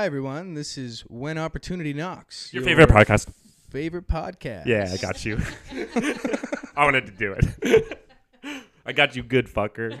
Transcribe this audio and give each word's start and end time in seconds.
Hi 0.00 0.06
everyone. 0.06 0.54
This 0.54 0.78
is 0.78 1.02
When 1.10 1.36
Opportunity 1.36 1.92
Knocks. 1.92 2.54
Your 2.54 2.62
favorite 2.62 2.88
podcast. 2.88 3.30
Favorite 3.68 4.08
podcast. 4.08 4.64
Yeah, 4.64 4.88
I 4.90 4.96
got 4.96 5.26
you. 5.26 5.38
I 6.74 6.86
wanted 6.86 7.04
to 7.04 7.12
do 7.12 7.36
it. 7.38 8.02
I 8.86 8.92
got 8.92 9.14
you, 9.14 9.22
good 9.22 9.46
fucker. 9.46 9.98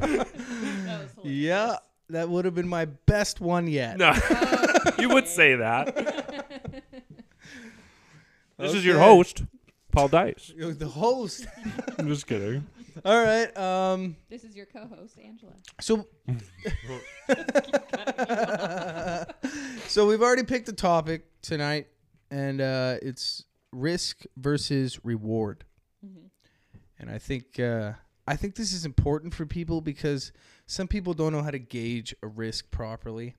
That 0.00 1.08
was. 1.16 1.24
Yeah, 1.24 1.76
that 2.10 2.28
would 2.30 2.44
have 2.46 2.56
been 2.56 2.66
my 2.66 2.86
best 2.86 3.40
one 3.40 3.68
yet. 3.68 3.96
No, 3.96 4.12
you 4.98 5.08
would 5.10 5.28
say 5.28 5.54
that. 5.54 5.94
This 8.58 8.74
is 8.74 8.84
your 8.84 8.96
Okay. 8.96 9.04
host, 9.04 9.44
Paul 9.92 10.08
Dice. 10.08 10.52
You're 10.56 10.74
The 10.74 10.88
host. 10.88 11.46
I'm 11.96 12.08
just 12.08 12.26
kidding. 12.26 12.66
All 13.04 13.22
right. 13.24 13.56
Um. 13.56 14.16
This 14.28 14.44
is 14.44 14.54
your 14.56 14.66
co-host 14.66 15.16
Angela. 15.18 15.52
So. 15.80 16.06
so 19.88 20.06
we've 20.06 20.22
already 20.22 20.44
picked 20.44 20.68
a 20.68 20.72
topic 20.72 21.24
tonight, 21.42 21.88
and 22.30 22.60
uh, 22.60 22.96
it's 23.02 23.44
risk 23.72 24.24
versus 24.36 24.98
reward. 25.04 25.64
Mhm. 26.04 26.30
And 26.98 27.10
I 27.10 27.18
think 27.18 27.58
uh, 27.58 27.92
I 28.26 28.36
think 28.36 28.54
this 28.56 28.72
is 28.72 28.84
important 28.84 29.34
for 29.34 29.46
people 29.46 29.80
because 29.80 30.32
some 30.66 30.88
people 30.88 31.14
don't 31.14 31.32
know 31.32 31.42
how 31.42 31.50
to 31.50 31.58
gauge 31.58 32.14
a 32.22 32.26
risk 32.28 32.70
properly 32.70 33.36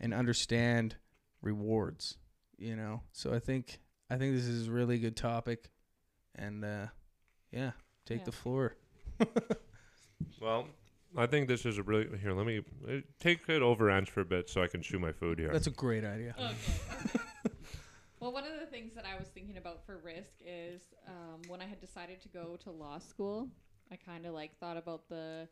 and 0.00 0.14
understand 0.14 0.96
rewards. 1.42 2.16
You 2.56 2.76
know, 2.76 3.02
so 3.12 3.34
I 3.34 3.40
think 3.40 3.80
I 4.10 4.16
think 4.16 4.34
this 4.34 4.46
is 4.46 4.68
a 4.68 4.72
really 4.72 4.98
good 4.98 5.16
topic, 5.16 5.70
and 6.34 6.64
uh, 6.64 6.86
yeah, 7.52 7.72
take 8.06 8.20
Yeah. 8.20 8.24
the 8.26 8.32
floor. 8.32 8.76
Well, 10.40 10.66
I 11.16 11.26
think 11.26 11.48
this 11.48 11.64
is 11.64 11.78
a 11.78 11.82
really 11.82 12.18
here. 12.18 12.32
Let 12.32 12.46
me 12.46 12.58
uh, 12.86 12.96
take 13.18 13.48
it 13.48 13.62
over 13.62 13.90
Ange 13.90 14.10
for 14.10 14.20
a 14.20 14.24
bit 14.24 14.50
so 14.50 14.62
I 14.62 14.66
can 14.66 14.82
chew 14.82 14.98
my 14.98 15.12
food 15.12 15.38
here. 15.38 15.50
That's 15.50 15.66
a 15.66 15.70
great 15.70 16.04
idea. 16.04 16.34
Okay. 16.38 17.20
well, 18.20 18.32
one 18.32 18.44
of 18.44 18.60
the 18.60 18.66
things 18.66 18.94
that 18.94 19.06
I 19.06 19.18
was 19.18 19.28
thinking 19.28 19.56
about 19.56 19.86
for 19.86 19.98
risk 19.98 20.34
is 20.44 20.82
um, 21.08 21.40
when 21.48 21.62
I 21.62 21.66
had 21.66 21.80
decided 21.80 22.20
to 22.22 22.28
go 22.28 22.58
to 22.64 22.70
law 22.70 22.98
school, 22.98 23.48
I 23.90 23.96
kind 23.96 24.26
of 24.26 24.34
like 24.34 24.58
thought 24.58 24.76
about 24.76 25.08
the 25.08 25.48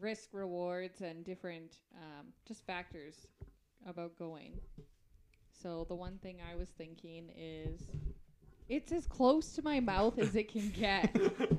risk 0.00 0.30
rewards 0.32 1.00
and 1.00 1.24
different 1.24 1.76
um, 1.96 2.28
just 2.46 2.64
factors 2.64 3.26
about 3.86 4.16
going. 4.18 4.52
So 5.62 5.84
the 5.88 5.94
one 5.94 6.18
thing 6.22 6.38
I 6.50 6.56
was 6.56 6.68
thinking 6.70 7.30
is 7.36 7.82
it's 8.68 8.92
as 8.92 9.06
close 9.06 9.52
to 9.54 9.62
my 9.62 9.80
mouth 9.80 10.18
as 10.18 10.34
it 10.36 10.50
can 10.50 10.70
get. 10.70 11.14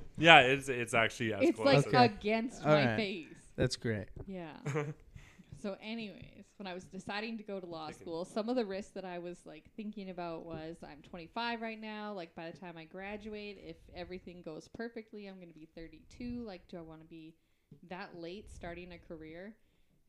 yeah, 0.18 0.40
it's 0.42 0.70
it's 0.70 0.94
actually 0.94 1.34
as 1.34 1.42
it's 1.44 1.60
close. 1.60 1.86
like 1.86 1.88
Okay. 1.88 2.06
against 2.06 2.62
All 2.64 2.70
my 2.70 2.86
right. 2.88 2.96
face. 2.96 3.28
That's 3.56 3.76
great. 3.76 4.08
Yeah. 4.28 4.52
so, 5.62 5.76
anyways, 5.82 6.46
when 6.58 6.68
I 6.68 6.74
was 6.74 6.84
deciding 6.86 7.38
to 7.38 7.44
go 7.44 7.60
to 7.60 7.66
law 7.66 7.88
Thinking- 7.88 8.04
school, 8.04 8.26
some 8.26 8.50
of 8.50 8.56
the 8.56 8.66
risks 8.66 8.92
that 8.94 9.06
I 9.06 9.20
was 9.20 9.38
like 9.46 9.66
thinking 9.76 10.10
about 10.10 10.46
was 10.46 10.78
I'm 10.84 11.02
25 11.02 11.62
right 11.62 11.80
now. 11.80 12.14
Like 12.14 12.36
by 12.36 12.52
the 12.52 12.58
time 12.58 12.76
I 12.78 12.84
graduate, 12.86 13.58
if 13.66 13.78
everything 13.96 14.42
goes 14.44 14.68
perfectly, 14.68 15.28
I'm 15.28 15.36
going 15.36 15.48
to 15.50 15.54
be 15.54 15.68
32. 15.76 16.44
Like, 16.46 16.68
do 16.68 16.78
I 16.78 16.82
want 16.82 17.02
to 17.02 17.08
be 17.08 17.34
that 17.90 18.10
late 18.20 18.50
starting 18.52 18.92
a 18.94 18.98
career? 18.98 19.56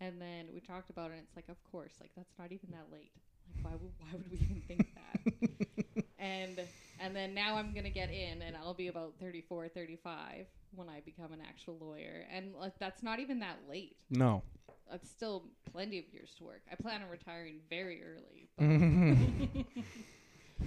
And 0.01 0.21
then 0.21 0.47
we 0.55 0.61
talked 0.61 0.91
about 0.91 1.11
it. 1.11 1.15
and 1.15 1.23
It's 1.27 1.37
like, 1.37 1.49
of 1.49 1.63
course, 1.65 1.95
like 2.01 2.11
that's 2.17 2.35
not 2.39 2.53
even 2.53 2.71
that 2.71 2.87
late. 2.93 3.13
Like, 3.57 3.65
why 3.65 3.73
would 3.73 3.93
why 3.99 4.09
would 4.13 4.31
we 4.31 4.37
even 4.39 4.63
think 4.69 4.87
that? 4.95 6.05
and 6.19 6.61
and 7.01 7.15
then 7.15 7.35
now 7.35 7.57
I'm 7.57 7.75
gonna 7.75 7.91
get 7.91 8.11
in, 8.11 8.43
and 8.43 8.57
I'll 8.57 8.75
be 8.75 8.89
about 8.89 9.15
34, 9.21 9.69
35 9.69 10.47
when 10.75 10.89
I 10.89 11.01
become 11.01 11.33
an 11.33 11.41
actual 11.47 11.77
lawyer, 11.81 12.25
and 12.33 12.55
like 12.55 12.79
that's 12.79 13.03
not 13.03 13.21
even 13.21 13.41
that 13.41 13.59
late. 13.69 13.97
No. 14.11 14.43
That's 14.91 15.09
still 15.11 15.45
plenty 15.71 15.99
of 15.99 16.05
years 16.13 16.31
to 16.39 16.45
work. 16.45 16.63
I 16.73 16.75
plan 16.75 17.03
on 17.03 17.09
retiring 17.11 17.57
very 17.69 18.03
early. 18.03 18.49
But 18.57 19.65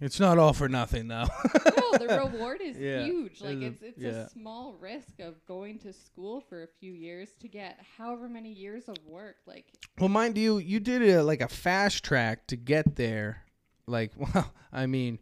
it's 0.00 0.20
not 0.20 0.38
all 0.38 0.52
for 0.52 0.68
nothing, 0.68 1.08
though. 1.08 1.24
no, 1.54 1.98
the 1.98 2.06
reward 2.32 2.60
is 2.62 2.76
Yeah, 2.76 3.04
huge. 3.04 3.40
Like 3.40 3.58
it's 3.62 3.82
a- 3.82 3.86
it's 3.86 3.98
it's 3.98 3.98
yeah. 4.16 4.22
a 4.24 4.28
small 4.30 4.74
risk 4.80 5.20
of 5.20 5.34
going 5.46 5.78
to 5.80 5.92
school 5.92 6.40
for 6.40 6.64
a 6.64 6.68
few 6.80 6.92
years 6.92 7.30
to 7.40 7.48
get 7.48 7.78
however 7.96 8.28
many 8.28 8.52
years 8.52 8.88
of 8.88 8.96
work. 9.06 9.36
Like 9.46 9.66
well, 9.98 10.08
mind 10.08 10.36
you, 10.36 10.58
you 10.58 10.80
did 10.80 11.02
a, 11.02 11.22
like 11.22 11.40
a 11.40 11.48
fast 11.48 12.04
track 12.04 12.46
to 12.48 12.56
get 12.56 12.96
there. 12.96 13.44
Like, 13.86 14.12
well, 14.16 14.52
I 14.72 14.86
mean, 14.86 15.18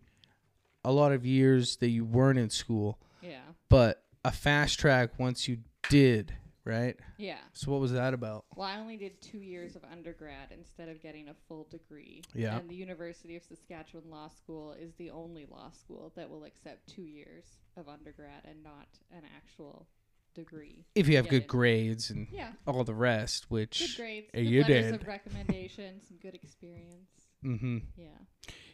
a 0.85 0.93
lot 0.93 1.13
of 1.13 1.25
years 1.27 1.77
that 1.77 1.89
you 1.91 2.05
weren't 2.05 2.39
in 2.39 2.51
school, 2.51 2.99
yeah, 3.23 3.41
but 3.69 4.03
a 4.25 4.31
fast 4.33 4.79
track 4.79 5.19
once 5.19 5.49
you 5.49 5.59
did, 5.89 6.33
right? 6.65 6.97
yeah. 7.19 7.39
So 7.53 7.71
what 7.73 7.81
was 7.81 7.93
that 7.93 8.15
about? 8.15 8.45
Well, 8.55 8.67
I 8.69 8.79
only 8.79 8.97
did 8.97 9.21
two 9.21 9.39
years 9.41 9.77
of 9.77 9.83
undergrad 9.91 10.49
instead 10.51 10.89
of 10.89 11.03
getting 11.03 11.29
a 11.29 11.35
full 11.49 11.67
degree. 11.71 12.23
Yeah. 12.35 12.59
And 12.59 12.69
the 12.69 12.75
University 12.77 13.37
of 13.37 13.43
Saskatchewan 13.43 14.11
Law 14.11 14.29
School 14.29 14.73
is 14.79 14.93
the 14.95 15.11
only 15.11 15.47
law 15.51 15.71
school 15.71 16.13
that 16.17 16.29
will 16.31 16.45
accept 16.45 16.87
two 16.89 17.03
years 17.03 17.45
of 17.77 17.89
undergrad 17.89 18.43
and 18.45 18.63
not 18.63 18.89
an 19.11 19.23
actual 19.37 19.87
degree. 20.35 20.85
If 20.95 21.09
you 21.09 21.17
have 21.17 21.29
good 21.29 21.47
grades 21.49 22.09
and 22.11 22.29
Yeah. 22.31 22.53
all 22.67 22.85
the 22.85 22.95
rest, 22.95 23.51
which 23.51 23.81
Good 23.81 23.97
grades, 23.97 24.29
uh, 24.29 24.39
good 24.39 24.47
you 24.47 24.61
letters 24.63 24.85
did. 24.93 24.95
of 25.01 25.07
recommendation, 25.07 26.01
some 26.07 26.19
good 26.19 26.35
experience. 26.35 27.20
Hmm 27.43 27.79
Yeah. 27.97 28.07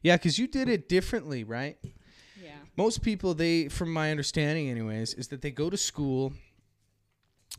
Yeah, 0.03 0.17
because 0.17 0.39
you 0.39 0.47
did 0.47 0.69
it 0.69 0.89
differently, 0.89 1.45
right? 1.45 1.77
Yeah. 2.43 2.53
most 2.77 3.03
people 3.03 3.35
they 3.35 3.69
from 3.69 3.93
my 3.93 4.11
understanding 4.11 4.69
anyways 4.69 5.15
is 5.15 5.29
that 5.29 5.41
they 5.41 5.51
go 5.51 5.71
to 5.71 5.77
school 5.77 6.33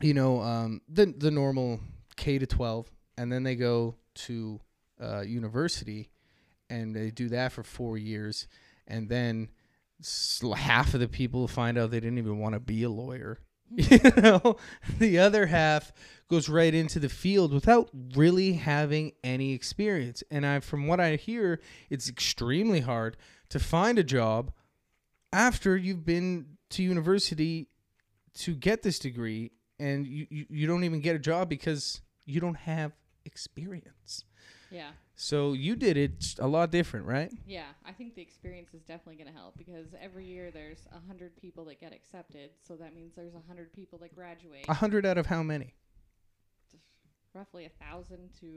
you 0.02 0.14
know 0.14 0.42
um, 0.42 0.82
the 0.88 1.06
the 1.18 1.32
normal 1.32 1.80
k 2.16 2.38
to 2.38 2.46
12 2.46 2.90
and 3.18 3.32
then 3.32 3.44
they 3.44 3.56
go 3.56 3.96
to 4.14 4.60
uh, 5.02 5.22
university 5.22 6.10
and 6.70 6.96
they 6.96 7.10
do 7.12 7.30
that 7.30 7.52
for 7.52 7.64
four 7.64 7.98
years 7.98 8.48
and 8.88 9.10
then 9.10 9.50
half 10.56 10.94
of 10.94 11.00
the 11.00 11.08
people 11.08 11.48
find 11.48 11.78
out 11.78 11.90
they 11.92 12.00
didn't 12.00 12.18
even 12.20 12.38
want 12.40 12.54
to 12.54 12.60
be 12.60 12.84
a 12.84 12.90
lawyer 12.90 13.40
you 13.76 14.00
know? 14.18 14.58
The 15.00 15.20
other 15.20 15.48
half 15.48 15.92
goes 16.30 16.50
right 16.50 16.74
into 16.74 17.00
the 17.00 17.10
field 17.10 17.54
without 17.54 17.90
really 18.16 18.54
having 18.54 19.14
any 19.24 19.54
experience. 19.54 20.24
And 20.30 20.46
i 20.46 20.60
from 20.60 20.88
what 20.88 21.00
i 21.00 21.16
hear 21.16 21.62
it's 21.90 22.10
extremely 22.10 22.82
hard 22.82 23.18
to 23.50 23.60
find 23.60 23.98
a 23.98 24.04
job 24.04 24.52
after 25.32 25.78
you've 25.78 26.06
been 26.06 26.58
to 26.70 26.84
university 26.84 27.70
to 28.34 28.54
get 28.54 28.84
this 28.84 29.00
degree 29.00 29.52
and 29.80 30.06
you, 30.06 30.28
you, 30.30 30.46
you 30.50 30.68
don't 30.68 30.84
even 30.84 31.00
get 31.00 31.16
a 31.16 31.20
job 31.20 31.50
because 31.50 32.02
you 32.26 32.40
don't 32.40 32.58
have 32.58 32.94
experience. 33.26 34.26
Yeah. 34.72 34.90
So 35.20 35.54
you 35.54 35.76
did 35.76 35.98
it 35.98 36.36
a 36.40 36.48
lot 36.48 36.72
different 36.72 37.06
right 37.06 37.32
Yeah. 37.46 37.66
I 37.86 37.92
think 37.92 38.14
the 38.16 38.22
experience 38.22 38.74
is 38.74 38.84
definitely 38.84 39.16
going 39.16 39.34
to 39.34 39.38
help 39.38 39.58
because 39.58 39.88
every 40.00 40.26
year 40.26 40.52
there's 40.52 40.88
a 40.94 41.06
hundred 41.08 41.36
people 41.42 41.66
that 41.66 41.80
get 41.82 41.92
accepted, 41.92 42.52
so 42.66 42.76
that 42.76 42.94
means 42.96 43.14
there's 43.16 43.34
a 43.34 43.42
hundred 43.48 43.74
people 43.74 43.98
that 44.00 44.14
graduate. 44.16 44.66
a 44.70 44.74
hundred 44.76 45.06
out 45.06 45.18
of 45.18 45.26
how 45.26 45.42
many 45.44 45.74
Roughly 47.34 47.66
a 47.66 47.70
thousand 47.84 48.30
to 48.40 48.48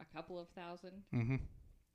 a 0.00 0.04
couple 0.14 0.38
of 0.38 0.48
thousand. 0.50 0.92
mm-hmm. 1.14 1.36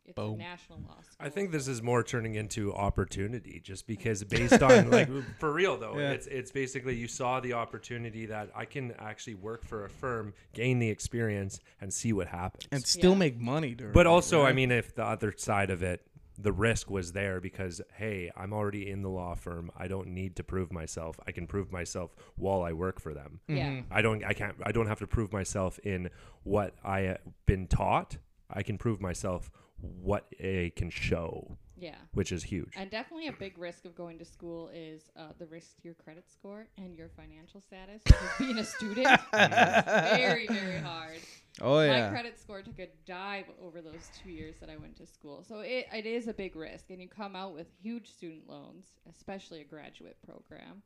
It's 0.05 0.15
Boom. 0.15 0.35
a 0.35 0.37
national 0.37 0.79
law 0.79 0.95
school. 1.01 1.15
I 1.19 1.29
think 1.29 1.51
this 1.51 1.67
is 1.67 1.83
more 1.83 2.01
turning 2.03 2.33
into 2.35 2.73
opportunity, 2.73 3.61
just 3.63 3.85
because 3.85 4.23
based 4.23 4.61
on 4.63 4.89
like 4.89 5.07
for 5.39 5.51
real 5.53 5.77
though, 5.77 5.97
Yeah. 5.99 6.11
it's 6.11 6.25
it's 6.27 6.51
basically 6.51 6.95
you 6.95 7.07
saw 7.07 7.39
the 7.39 7.53
opportunity 7.53 8.25
that 8.25 8.49
I 8.55 8.65
can 8.65 8.93
actually 8.97 9.35
work 9.35 9.63
for 9.63 9.85
a 9.85 9.89
firm, 9.89 10.33
gain 10.53 10.79
the 10.79 10.89
experience, 10.89 11.59
and 11.79 11.93
see 11.93 12.11
what 12.11 12.27
happens. 12.27 12.67
and 12.71 12.85
still 12.85 13.11
Yeah. 13.11 13.17
make 13.17 13.39
money 13.39 13.75
during 13.75 13.93
but 13.93 14.01
it, 14.05 14.09
also, 14.09 14.43
I 14.45 14.53
mean, 14.53 14.71
if 14.71 14.95
the 14.95 15.05
other 15.05 15.31
side 15.37 15.69
of 15.69 15.83
it, 15.83 16.01
the 16.41 16.53
risk 16.53 16.89
was 16.89 17.11
there 17.11 17.39
because 17.39 17.79
hey, 17.95 18.31
I'm 18.35 18.51
already 18.53 18.89
in 18.89 19.03
the 19.03 19.09
law 19.09 19.35
firm. 19.35 19.69
I 19.77 19.87
don't 19.87 20.07
need 20.07 20.37
to 20.37 20.43
prove 20.43 20.71
myself. 20.71 21.19
I 21.27 21.31
can 21.33 21.45
prove 21.45 21.71
myself 21.71 22.15
while 22.35 22.63
I 22.63 22.73
work 22.73 22.99
for 22.99 23.13
them. 23.13 23.41
Yeah. 23.47 23.67
Mhm. 23.67 23.83
I 23.91 24.01
don't. 24.01 24.23
I 24.23 24.33
can't. 24.33 24.55
I 24.63 24.71
don't 24.71 24.87
have 24.87 24.99
to 24.99 25.07
prove 25.07 25.31
myself 25.33 25.77
in 25.79 26.09
what 26.43 26.73
I 26.83 27.01
have 27.01 27.19
been 27.45 27.67
taught. 27.67 28.17
I 28.49 28.63
can 28.63 28.79
prove 28.79 28.99
myself 28.99 29.51
what 29.81 30.25
I 30.39 30.71
can 30.75 30.89
show, 30.89 31.57
Yeah. 31.77 31.95
which 32.13 32.31
is 32.31 32.43
huge. 32.43 32.73
And 32.75 32.89
definitely 32.91 33.27
a 33.27 33.33
big 33.33 33.57
risk 33.57 33.85
of 33.85 33.95
going 33.95 34.19
to 34.19 34.25
school 34.25 34.69
is 34.73 35.09
uh, 35.17 35.29
the 35.37 35.45
risk 35.45 35.75
to 35.77 35.83
your 35.83 35.93
credit 35.93 36.29
score 36.29 36.67
and 36.77 36.95
your 36.95 37.09
financial 37.09 37.61
status. 37.61 38.01
Being 38.37 38.57
a 38.57 38.63
student 38.63 39.07
is 39.07 39.29
very, 39.33 40.47
very 40.47 40.79
hard. 40.79 41.19
oh 41.61 41.79
yeah. 41.81 42.03
My 42.05 42.09
credit 42.09 42.39
score 42.39 42.61
took 42.61 42.79
a 42.79 42.87
dive 43.05 43.45
over 43.61 43.81
those 43.81 44.09
two 44.23 44.29
years 44.31 44.55
that 44.59 44.69
I 44.69 44.77
went 44.77 44.97
to 44.97 45.05
school. 45.05 45.43
So 45.47 45.59
it, 45.59 45.87
it 45.93 46.05
is 46.05 46.27
a 46.27 46.33
big 46.33 46.55
risk. 46.55 46.89
And 46.89 47.01
you 47.01 47.07
come 47.07 47.35
out 47.35 47.53
with 47.53 47.67
huge 47.81 48.09
student 48.09 48.49
loans, 48.49 48.87
especially 49.09 49.61
a 49.61 49.65
graduate 49.65 50.17
program. 50.25 50.81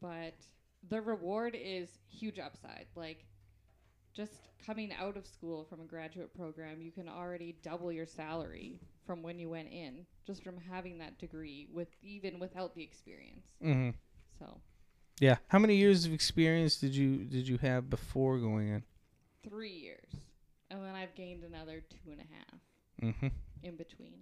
But 0.00 0.34
the 0.88 1.00
reward 1.00 1.56
is 1.58 1.88
huge 2.10 2.38
upside. 2.38 2.86
Like, 2.94 3.24
just 4.14 4.48
coming 4.64 4.92
out 4.98 5.16
of 5.16 5.26
school 5.26 5.64
from 5.68 5.80
a 5.80 5.84
graduate 5.84 6.32
program, 6.34 6.80
you 6.80 6.90
can 6.92 7.08
already 7.08 7.56
double 7.62 7.92
your 7.92 8.06
salary 8.06 8.78
from 9.06 9.22
when 9.22 9.38
you 9.38 9.50
went 9.50 9.68
in, 9.70 10.06
just 10.26 10.42
from 10.42 10.56
having 10.70 10.96
that 10.98 11.18
degree, 11.18 11.68
with 11.72 11.88
even 12.02 12.38
without 12.38 12.74
the 12.74 12.82
experience. 12.82 13.46
mm-hmm. 13.62 13.90
So 14.38 14.58
yeah 15.20 15.36
how 15.46 15.60
many 15.60 15.76
years 15.76 16.06
of 16.06 16.12
experience 16.12 16.76
did 16.76 16.92
you 16.96 17.18
did 17.18 17.46
you 17.46 17.56
have 17.58 17.88
before 17.88 18.36
going 18.38 18.68
in 18.68 18.82
three 19.48 19.70
years, 19.70 20.10
and 20.70 20.82
then 20.84 20.94
I've 20.94 21.14
gained 21.14 21.44
another 21.44 21.82
two 21.88 22.10
and 22.10 22.20
a 22.20 22.34
half 22.34 22.60
Mm-hmm. 23.02 23.26
in 23.62 23.76
between. 23.76 24.14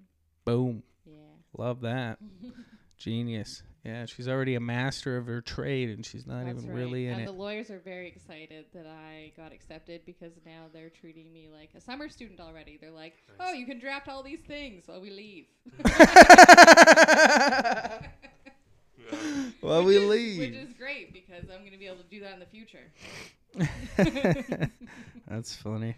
Boom. 0.45 0.83
Yeah. 1.06 1.15
Love 1.56 1.83
that. 1.83 2.19
Genius. 3.02 3.62
Yeah, 3.84 4.06
she's 4.06 4.28
already 4.28 4.54
a 4.54 4.60
master 4.60 5.16
of 5.16 5.26
her 5.26 5.40
trade, 5.40 5.88
and 5.90 6.06
she's 6.06 6.25
not 6.25 6.44
That's 6.44 6.58
even 6.60 6.70
right. 6.70 6.78
really 6.78 7.06
in 7.08 7.14
and 7.14 7.22
it. 7.22 7.26
the 7.26 7.32
lawyers 7.32 7.69
are 7.69 7.81
very 7.81 8.06
excited 8.06 8.66
that 8.75 8.87
I 8.87 9.32
got 9.37 9.52
accepted 9.52 10.02
because 10.06 10.31
now 10.46 10.66
they're 10.72 10.88
treating 10.88 11.32
me 11.32 11.49
like 11.52 11.70
a 11.76 11.81
summer 11.81 12.08
student 12.08 12.38
already. 12.38 12.78
They're 12.81 12.93
like, 12.93 13.14
Nice. 13.40 13.49
"Oh, 13.50 13.52
you 13.54 13.66
can 13.66 13.81
draft 13.81 14.08
all 14.08 14.22
these 14.22 14.38
things 14.46 14.87
while 14.87 15.00
we 15.00 15.10
leave." 15.10 15.46
while 19.60 19.82
Which 19.84 19.87
we 19.87 19.96
is- 19.96 20.08
leave. 20.08 20.38
which 20.38 20.54
is 20.54 20.72
great 20.75 21.12
because 21.12 21.50
I'm 21.52 21.60
going 21.60 21.72
to 21.72 21.78
be 21.78 21.87
able 21.87 21.96
to 21.96 22.08
do 22.08 22.20
that 22.20 22.34
in 22.34 22.38
the 22.38 22.46
future. 22.46 22.93
That's 25.28 25.54
funny. 25.56 25.96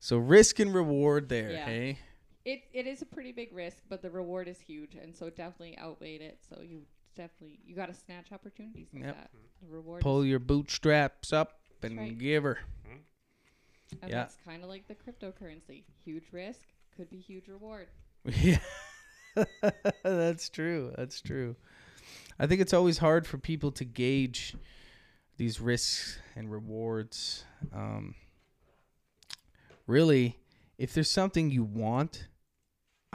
So 0.00 0.18
risk 0.18 0.58
and 0.58 0.74
reward 0.74 1.28
there, 1.28 1.52
Yeah. 1.52 1.64
hey? 1.66 1.98
It 2.46 2.62
it 2.72 2.86
is 2.86 3.02
a 3.02 3.06
pretty 3.06 3.32
big 3.32 3.52
risk, 3.52 3.78
but 3.88 4.00
the 4.00 4.10
reward 4.10 4.46
is 4.46 4.60
huge, 4.60 4.94
and 4.94 5.14
so 5.14 5.26
it 5.26 5.36
definitely 5.36 5.76
outweighed 5.78 6.22
it. 6.22 6.38
So 6.48 6.62
you 6.62 6.82
definitely 7.16 7.58
you 7.66 7.74
got 7.74 7.86
to 7.86 7.94
snatch 7.94 8.30
opportunities 8.32 8.86
like 8.94 9.02
Yep. 9.02 9.16
that. 9.16 9.30
The 9.62 9.68
reward, 9.68 10.00
Pull 10.00 10.22
is, 10.22 10.28
your 10.28 10.38
bootstraps 10.38 11.32
up 11.32 11.58
and 11.82 11.98
right. 11.98 12.16
give 12.16 12.44
her. 12.44 12.58
and 14.00 14.10
yeah. 14.10 14.18
that's 14.18 14.36
kind 14.44 14.62
of 14.62 14.68
like 14.68 14.86
the 14.86 14.94
cryptocurrency. 14.94 15.82
Huge 16.04 16.24
risk 16.30 16.60
could 16.96 17.10
be 17.10 17.18
huge 17.18 17.48
reward. 17.48 17.88
Yeah. 18.40 18.58
That's 20.02 20.48
true. 20.48 20.92
That's 20.96 21.20
true. 21.20 21.56
I 22.38 22.46
think 22.46 22.60
it's 22.62 22.72
always 22.72 22.98
hard 22.98 23.26
for 23.26 23.36
people 23.38 23.70
to 23.72 23.84
gauge 23.84 24.54
these 25.36 25.60
risks 25.60 26.18
and 26.34 26.50
rewards. 26.50 27.44
Um, 27.74 28.14
really, 29.86 30.38
if 30.78 30.94
there's 30.94 31.10
something 31.10 31.50
you 31.50 31.64
want, 31.64 32.28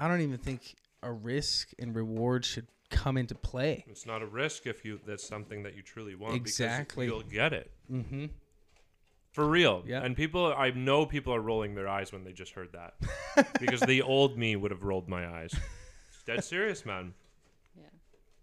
I 0.01 0.07
don't 0.07 0.21
even 0.21 0.39
think 0.39 0.75
a 1.03 1.11
risk 1.11 1.69
and 1.77 1.95
reward 1.95 2.43
should 2.43 2.65
come 2.89 3.17
into 3.17 3.35
play. 3.35 3.85
It's 3.87 4.07
not 4.07 4.23
a 4.23 4.25
risk 4.25 4.65
if 4.65 4.83
you 4.83 4.99
that's 5.05 5.25
something 5.25 5.61
that 5.61 5.75
you 5.75 5.83
truly 5.83 6.15
want. 6.15 6.35
Exactly. 6.35 7.05
Because 7.05 7.21
you'll 7.21 7.31
get 7.31 7.53
it. 7.53 7.69
Mm-hmm. 7.91 8.25
For 9.31 9.47
real. 9.47 9.83
Yeah. 9.85 10.01
And 10.01 10.15
people, 10.15 10.55
I 10.57 10.71
know 10.71 11.05
people 11.05 11.35
are 11.35 11.39
rolling 11.39 11.75
their 11.75 11.87
eyes 11.87 12.11
when 12.11 12.23
they 12.23 12.33
just 12.33 12.53
heard 12.53 12.69
that. 12.73 12.95
because 13.59 13.79
the 13.81 14.01
old 14.01 14.39
me 14.39 14.55
would 14.55 14.71
have 14.71 14.83
rolled 14.83 15.07
my 15.07 15.27
eyes. 15.27 15.53
It's 15.53 16.23
dead 16.25 16.43
serious, 16.43 16.83
man. 16.83 17.13
Yeah. 17.77 17.83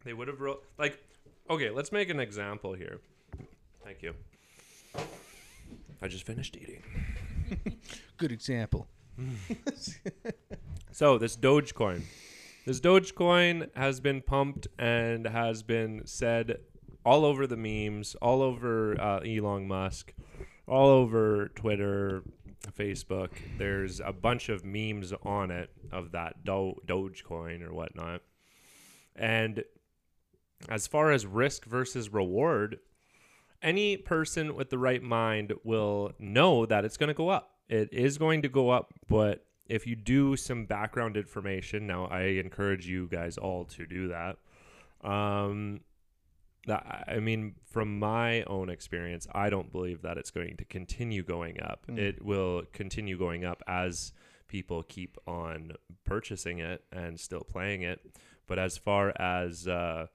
They 0.04 0.12
would 0.12 0.28
have 0.28 0.40
rolled. 0.40 0.60
Like, 0.78 1.02
okay, 1.50 1.70
let's 1.70 1.90
make 1.90 2.08
an 2.08 2.20
example 2.20 2.72
here. 2.72 3.00
Thank 3.84 4.02
you. 4.02 4.14
I 6.00 6.06
just 6.06 6.24
finished 6.24 6.56
eating. 6.56 6.84
Good 8.16 8.30
example. 8.30 8.86
So, 10.90 11.18
this 11.18 11.36
Dogecoin. 11.36 12.02
This 12.66 12.80
Dogecoin 12.80 13.74
has 13.76 14.00
been 14.00 14.20
pumped 14.20 14.68
and 14.78 15.26
has 15.26 15.62
been 15.62 16.02
said 16.06 16.58
all 17.04 17.24
over 17.24 17.46
the 17.46 17.56
memes, 17.56 18.14
all 18.16 18.42
over 18.42 19.00
uh, 19.00 19.20
Elon 19.20 19.66
Musk, 19.66 20.12
all 20.66 20.88
over 20.88 21.48
Twitter, 21.48 22.22
Facebook. 22.76 23.30
There's 23.56 24.00
a 24.00 24.12
bunch 24.12 24.48
of 24.48 24.64
memes 24.64 25.12
on 25.22 25.50
it 25.50 25.70
of 25.92 26.12
that 26.12 26.44
Do- 26.44 26.80
Dogecoin 26.86 27.62
or 27.62 27.72
whatnot. 27.72 28.22
And 29.16 29.64
as 30.68 30.86
far 30.86 31.10
as 31.12 31.26
risk 31.26 31.64
versus 31.64 32.12
reward, 32.12 32.78
any 33.62 33.96
person 33.96 34.54
with 34.54 34.70
the 34.70 34.78
right 34.78 35.02
mind 35.02 35.52
will 35.64 36.12
know 36.18 36.66
that 36.66 36.84
it's 36.84 36.96
going 36.96 37.08
to 37.08 37.14
go 37.14 37.28
up. 37.28 37.54
It 37.68 37.92
is 37.92 38.18
going 38.18 38.42
to 38.42 38.48
go 38.48 38.70
up, 38.70 38.94
but 39.08 39.44
if 39.68 39.86
you 39.86 39.96
do 39.96 40.36
some 40.36 40.64
background 40.64 41.16
information, 41.16 41.86
now 41.86 42.06
I 42.06 42.22
encourage 42.22 42.86
you 42.86 43.06
guys 43.06 43.36
all 43.36 43.64
to 43.66 43.86
do 43.86 44.08
that. 44.08 44.38
Um, 45.08 45.80
that 46.66 47.04
I 47.06 47.18
mean, 47.20 47.54
from 47.70 47.98
my 47.98 48.42
own 48.44 48.70
experience, 48.70 49.26
I 49.32 49.50
don't 49.50 49.70
believe 49.70 50.02
that 50.02 50.16
it's 50.16 50.30
going 50.30 50.56
to 50.56 50.64
continue 50.64 51.22
going 51.22 51.60
up. 51.62 51.86
Mm. 51.88 51.98
It 51.98 52.24
will 52.24 52.62
continue 52.72 53.18
going 53.18 53.44
up 53.44 53.62
as 53.66 54.12
people 54.48 54.82
keep 54.82 55.18
on 55.26 55.72
purchasing 56.04 56.58
it 56.58 56.84
and 56.90 57.20
still 57.20 57.40
playing 57.40 57.82
it. 57.82 58.00
But 58.46 58.58
as 58.58 58.78
far 58.78 59.12
as 59.20 59.68
uh, 59.68 60.06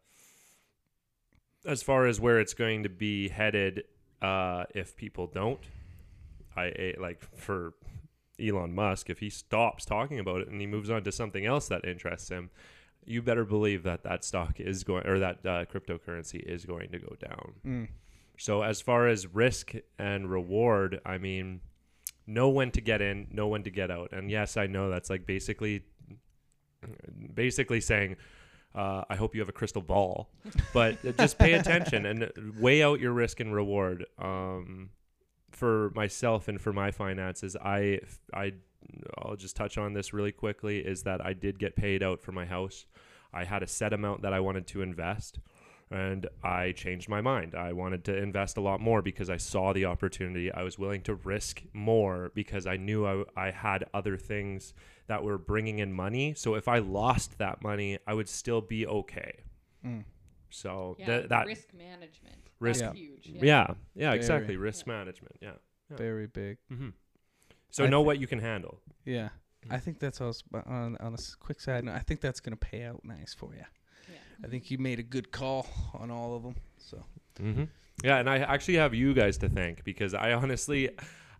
as 1.66 1.84
far 1.84 2.08
as 2.08 2.20
where 2.20 2.40
it's 2.40 2.54
going 2.54 2.84
to 2.84 2.90
be 2.90 3.30
headed, 3.30 3.84
uh, 4.22 4.66
if 4.74 4.96
people 4.96 5.28
don't, 5.28 5.60
I 6.58 6.96
like 7.00 7.24
for 7.36 7.74
Elon 8.40 8.74
Musk, 8.74 9.10
if 9.10 9.20
he 9.20 9.30
stops 9.30 9.86
talking 9.86 10.20
about 10.20 10.42
it 10.42 10.48
and 10.48 10.60
he 10.60 10.68
moves 10.68 10.90
on 10.90 11.04
to 11.04 11.12
something 11.12 11.46
else 11.46 11.68
that 11.68 11.86
interests 11.86 12.30
him, 12.30 12.50
you 13.06 13.22
better 13.22 13.46
believe 13.46 13.84
that 13.84 14.04
that 14.04 14.24
stock 14.24 14.60
is 14.60 14.84
going 14.84 15.06
or 15.08 15.20
that 15.20 15.46
uh, 15.46 15.66
cryptocurrency 15.66 16.42
is 16.42 16.66
going 16.66 16.92
to 16.92 17.00
go 17.00 17.16
down. 17.20 17.54
Mm. 17.66 17.88
So 18.38 18.64
as 18.64 18.82
far 18.82 19.08
as 19.08 19.28
risk 19.28 19.74
and 20.00 20.30
reward, 20.30 21.00
I 21.06 21.18
mean, 21.18 21.62
know 22.26 22.50
when 22.50 22.72
to 22.72 22.82
get 22.82 23.02
in, 23.02 23.28
know 23.32 23.48
when 23.48 23.64
to 23.64 23.70
get 23.70 23.92
out. 23.92 24.12
And 24.12 24.32
yes, 24.32 24.58
I 24.58 24.68
know 24.68 24.90
that's 24.90 25.10
like 25.10 25.26
basically 25.26 25.84
basically 27.34 27.80
saying 27.80 28.18
uh, 28.76 29.04
I 29.10 29.16
hope 29.16 29.36
you 29.36 29.42
have 29.42 29.50
a 29.50 29.54
crystal 29.54 29.82
ball, 29.82 30.30
but 30.74 30.98
just 31.18 31.38
pay 31.38 31.54
attention 31.54 32.06
and 32.06 32.32
weigh 32.60 32.82
out 32.82 33.00
your 33.00 33.12
risk 33.12 33.40
and 33.40 33.54
reward. 33.54 34.06
Um, 34.18 34.90
for 35.56 35.92
myself 35.96 36.48
and 36.48 36.60
for 36.60 36.74
my 36.74 36.92
finances, 36.92 37.56
I 37.56 38.00
I 38.34 38.54
I'll 39.18 39.36
just 39.36 39.56
touch 39.56 39.78
on 39.78 39.94
this 39.94 40.14
really 40.14 40.32
quickly. 40.32 40.80
Is 40.80 41.04
that 41.04 41.26
I 41.26 41.34
did 41.34 41.60
get 41.60 41.76
paid 41.76 42.04
out 42.04 42.22
for 42.22 42.32
my 42.32 42.46
house. 42.46 42.86
I 43.34 43.46
had 43.46 43.64
a 43.64 43.68
set 43.68 43.94
amount 43.94 44.22
that 44.22 44.34
I 44.34 44.40
wanted 44.40 44.68
to 44.68 44.82
invest, 44.82 45.40
and 45.90 46.28
I 46.44 46.72
changed 46.72 47.10
my 47.10 47.22
mind. 47.22 47.56
I 47.56 47.74
wanted 47.74 48.04
to 48.06 48.18
invest 48.18 48.58
a 48.58 48.62
lot 48.62 48.80
more 48.80 49.02
because 49.02 49.30
I 49.30 49.38
saw 49.38 49.74
the 49.74 49.86
opportunity. 49.86 50.52
I 50.52 50.64
was 50.64 50.78
willing 50.78 51.02
to 51.04 51.16
risk 51.16 51.64
more 51.74 52.32
because 52.36 52.68
I 52.68 52.78
knew 52.78 53.06
I, 53.06 53.24
I 53.36 53.52
had 53.52 53.86
other 53.94 54.18
things 54.18 54.74
that 55.08 55.24
were 55.24 55.38
bringing 55.38 55.80
in 55.80 55.92
money. 55.92 56.34
So 56.36 56.56
if 56.56 56.68
I 56.68 56.80
lost 56.80 57.38
that 57.40 57.62
money, 57.62 57.98
I 58.06 58.14
would 58.14 58.30
still 58.30 58.62
be 58.62 58.86
okay. 58.86 59.40
Mm. 59.86 60.04
So 60.54 60.96
Yeah. 61.00 61.06
th- 61.08 61.30
that 61.30 61.46
risk 61.48 61.74
management. 61.74 62.36
Risk- 62.60 62.80
That's 62.82 62.96
Yeah. 62.98 63.06
huge. 63.08 63.28
yeah, 63.28 63.44
Yeah. 63.44 63.68
yeah, 63.96 64.06
Very. 64.10 64.18
exactly. 64.18 64.56
Risk 64.58 64.88
management. 64.88 65.36
Yeah. 65.42 65.54
Very 65.90 66.28
big. 66.28 66.58
Mm-hmm. 66.72 66.90
So 67.72 67.84
I 67.84 67.90
know 67.90 68.02
thi- 68.02 68.06
what 68.06 68.20
you 68.20 68.28
can 68.28 68.40
handle. 68.40 68.80
Yeah. 69.06 69.30
I 69.70 69.80
think 69.80 70.00
that's 70.00 70.22
also 70.22 70.44
on 70.66 70.98
on 70.98 71.12
a 71.14 71.20
s- 71.20 71.36
quick 71.36 71.60
side 71.62 71.84
note. 71.86 71.96
I 71.96 72.00
think 72.00 72.20
that's 72.22 72.40
gonna 72.40 72.56
pay 72.72 72.84
out 72.84 73.04
nice 73.04 73.34
for 73.34 73.54
you. 73.56 73.66
Yeah. 74.10 74.18
I 74.44 74.48
think 74.48 74.70
you 74.70 74.78
made 74.78 75.00
a 75.00 75.04
good 75.04 75.32
call 75.32 75.68
on 75.94 76.12
all 76.12 76.36
of 76.36 76.44
them. 76.44 76.56
So 76.78 77.04
Mm-hmm. 77.42 77.64
Yeah, 78.04 78.18
and 78.20 78.30
I 78.30 78.38
actually 78.40 78.76
have 78.78 78.94
you 78.94 79.14
guys 79.14 79.38
to 79.40 79.50
thank 79.50 79.84
because 79.84 80.14
I 80.14 80.34
honestly, 80.34 80.90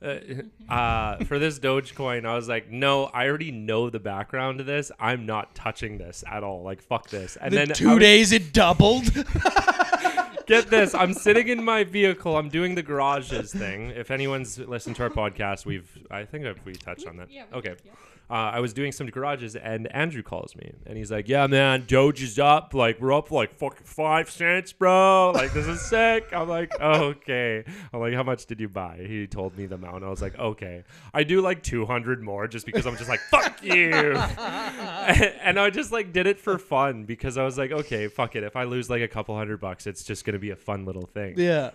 uh, 0.04 0.20
uh, 0.72 1.24
for 1.26 1.40
this 1.40 1.60
Dogecoin, 1.60 2.26
I 2.26 2.36
was 2.36 2.48
like, 2.48 2.70
no, 2.70 3.06
I 3.06 3.28
already 3.28 3.52
know 3.52 3.90
the 3.90 4.00
background 4.00 4.60
to 4.60 4.64
this. 4.64 4.92
I'm 5.00 5.26
not 5.26 5.56
touching 5.56 5.98
this 5.98 6.24
at 6.30 6.44
all. 6.44 6.64
Like, 6.64 6.82
fuck 6.82 7.10
this. 7.10 7.38
And 7.38 7.54
the 7.54 7.58
then 7.58 7.68
two 7.70 7.90
was- 7.90 8.00
days 8.00 8.32
it 8.32 8.54
doubled. 8.54 9.06
get 10.48 10.70
this. 10.70 10.94
I'm 10.94 11.14
sitting 11.14 11.48
in 11.48 11.64
my 11.64 11.84
vehicle. 11.84 12.38
I'm 12.38 12.50
doing 12.50 12.76
the 12.76 12.84
garages 12.84 13.52
thing. 13.54 13.90
If 13.92 14.12
anyone's 14.12 14.60
listened 14.60 14.96
to 14.98 15.04
our 15.04 15.10
podcast, 15.10 15.66
we've 15.66 15.90
I 16.12 16.26
think 16.26 16.46
I've, 16.46 16.60
we 16.66 16.74
touched 16.74 17.08
on 17.08 17.18
that. 17.18 17.32
Yeah. 17.32 17.44
Okay. 17.54 17.70
did, 17.70 17.82
yeah. 17.86 17.92
Uh, 18.30 18.34
I 18.56 18.60
was 18.62 18.74
doing 18.74 18.92
some 18.92 19.08
garages, 19.08 19.56
and 19.56 19.94
Andrew 19.94 20.24
calls 20.24 20.56
me, 20.56 20.72
and 20.88 20.98
he's 20.98 21.12
like, 21.12 21.28
"Yeah, 21.28 21.46
man, 21.48 21.84
Doge 21.88 22.24
is 22.24 22.40
up. 22.40 22.74
Like, 22.74 23.00
we're 23.00 23.14
up 23.14 23.30
like 23.32 23.54
fucking 23.54 23.86
five 23.86 24.30
cents, 24.32 24.74
bro. 24.74 25.32
Like, 25.36 25.54
this 25.54 25.68
is 25.68 25.82
sick." 25.82 26.30
I'm 26.32 26.48
like, 26.50 26.74
"Okay." 26.82 27.64
I'm 27.94 28.00
like, 28.00 28.14
"How 28.14 28.24
much 28.24 28.46
did 28.46 28.60
you 28.60 28.70
buy?" 28.70 29.04
He 29.08 29.28
told 29.28 29.58
me 29.58 29.66
the 29.68 29.76
amount. 29.76 30.04
I 30.04 30.10
was 30.10 30.22
like, 30.22 30.38
"Okay." 30.40 30.84
I 31.14 31.24
do 31.24 31.42
like 31.42 31.62
200 31.64 32.24
more 32.24 32.48
just 32.48 32.66
because 32.66 32.88
I'm 32.88 32.98
just 32.98 33.10
like, 33.10 33.20
"Fuck 33.30 33.62
you," 33.64 33.92
and 34.54 35.60
I 35.60 35.70
just 35.70 35.92
like 35.92 36.14
did 36.14 36.26
it 36.28 36.40
for 36.40 36.58
fun 36.58 37.04
because 37.06 37.38
I 37.38 37.44
was 37.44 37.58
like, 37.58 37.72
"Okay, 37.72 38.08
fuck 38.08 38.36
it. 38.36 38.44
If 38.44 38.56
I 38.56 38.64
lose 38.64 38.90
like 38.90 39.02
a 39.02 39.08
couple 39.08 39.36
hundred 39.36 39.60
bucks, 39.60 39.86
it's 39.86 40.04
just 40.04 40.26
gonna 40.26 40.40
be 40.40 40.50
a 40.52 40.56
fun 40.56 40.86
little 40.86 41.06
thing." 41.06 41.36
yeah. 41.38 41.72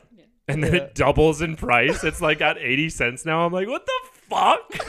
And 0.51 0.65
then 0.65 0.73
Yeah. 0.75 0.81
it 0.85 0.95
doubles 0.95 1.43
in 1.43 1.57
price. 1.57 2.03
It's 2.05 2.23
like 2.23 2.41
at 2.41 2.57
80 2.57 2.89
cents 2.89 3.27
now. 3.27 3.45
I'm 3.45 3.53
like, 3.53 3.69
"What 3.69 3.85
the 3.85 4.01
fuck?" 4.31 4.87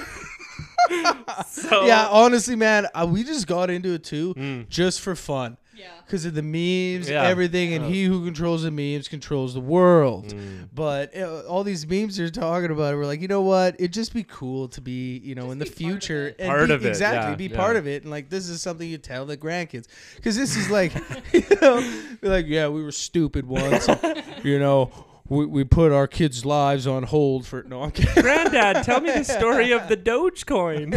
So 1.48 1.86
Yeah, 1.86 2.08
honestly, 2.10 2.56
man, 2.56 2.88
uh, 2.94 3.08
we 3.10 3.24
just 3.24 3.48
got 3.48 3.70
into 3.70 3.94
it 3.94 4.04
too, 4.04 4.34
Mm. 4.36 4.70
just 4.70 5.02
for 5.02 5.16
fun, 5.16 5.58
Yeah. 5.76 5.86
because 6.06 6.26
of 6.26 6.34
the 6.34 6.42
memes, 6.42 7.10
Yeah. 7.10 7.24
everything, 7.24 7.74
and 7.74 7.86
Yeah. 7.86 7.92
he 7.92 8.04
who 8.06 8.24
controls 8.26 8.64
the 8.64 8.72
memes 8.72 9.08
controls 9.08 9.54
the 9.54 9.60
world. 9.60 10.28
Mm. 10.34 10.70
But 10.74 11.16
uh, 11.16 11.42
all 11.48 11.64
these 11.64 11.86
memes 11.88 12.18
you're 12.18 12.30
talking 12.30 12.72
about, 12.72 12.96
we're 12.96 13.06
like, 13.06 13.22
you 13.22 13.28
know 13.28 13.42
what? 13.42 13.76
It'd 13.76 13.94
just 13.94 14.14
be 14.14 14.24
cool 14.24 14.68
to 14.70 14.82
be, 14.82 15.18
you 15.24 15.36
know, 15.36 15.44
Just 15.44 15.52
in 15.54 15.60
the 15.60 15.66
be 15.66 15.70
part 15.72 15.78
of 15.78 15.78
future, 16.04 16.28
it. 16.30 16.36
and 16.40 16.48
Part 16.48 16.68
be- 16.68 16.74
of 16.74 16.86
it, 16.86 16.90
exactly, 16.90 17.32
yeah, 17.32 17.36
be 17.36 17.48
yeah. 17.48 17.56
part 17.56 17.76
of 17.76 17.88
it, 17.88 18.04
and 18.04 18.12
like 18.12 18.30
this 18.30 18.50
is 18.50 18.62
something 18.62 18.88
you 18.90 18.98
tell 18.98 19.26
the 19.26 19.38
grandkids, 19.38 19.86
because 20.16 20.36
this 20.36 20.56
is 20.58 20.70
like, 20.70 20.94
you 21.34 21.44
know, 21.62 21.82
be 22.22 22.28
like, 22.28 22.46
yeah, 22.48 22.68
we 22.68 22.84
were 22.84 22.92
stupid 22.92 23.46
once, 23.48 23.88
you 24.44 24.60
know. 24.60 24.92
We, 25.30 25.46
we 25.46 25.64
put 25.64 25.92
our 25.92 26.08
kids' 26.08 26.46
lives 26.46 26.86
on 26.88 27.04
hold 27.04 27.46
for 27.46 27.64
no, 27.64 27.84
I'm 27.84 27.92
kidding. 27.92 28.22
Granddad, 28.24 28.84
tell 28.84 29.00
me 29.02 29.12
the 29.12 29.24
story 29.40 29.72
of 29.72 29.88
the 29.88 29.96
Dogecoin. 29.98 30.90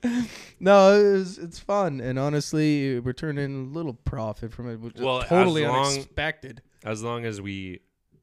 no, 0.60 1.16
it's 1.20 1.38
it's 1.38 1.58
fun, 1.58 2.00
and 2.00 2.18
honestly, 2.18 2.98
we're 3.00 3.12
turning 3.12 3.70
a 3.70 3.74
little 3.74 3.94
profit 3.94 4.52
from 4.52 4.68
it, 4.70 4.80
which 4.80 4.96
is 4.96 5.02
Well, 5.02 5.22
as 5.22 5.28
totally 5.28 5.66
long- 5.66 5.86
unexpected. 5.92 6.62
As 6.84 7.02
long 7.02 7.24
as 7.26 7.40
we 7.40 7.80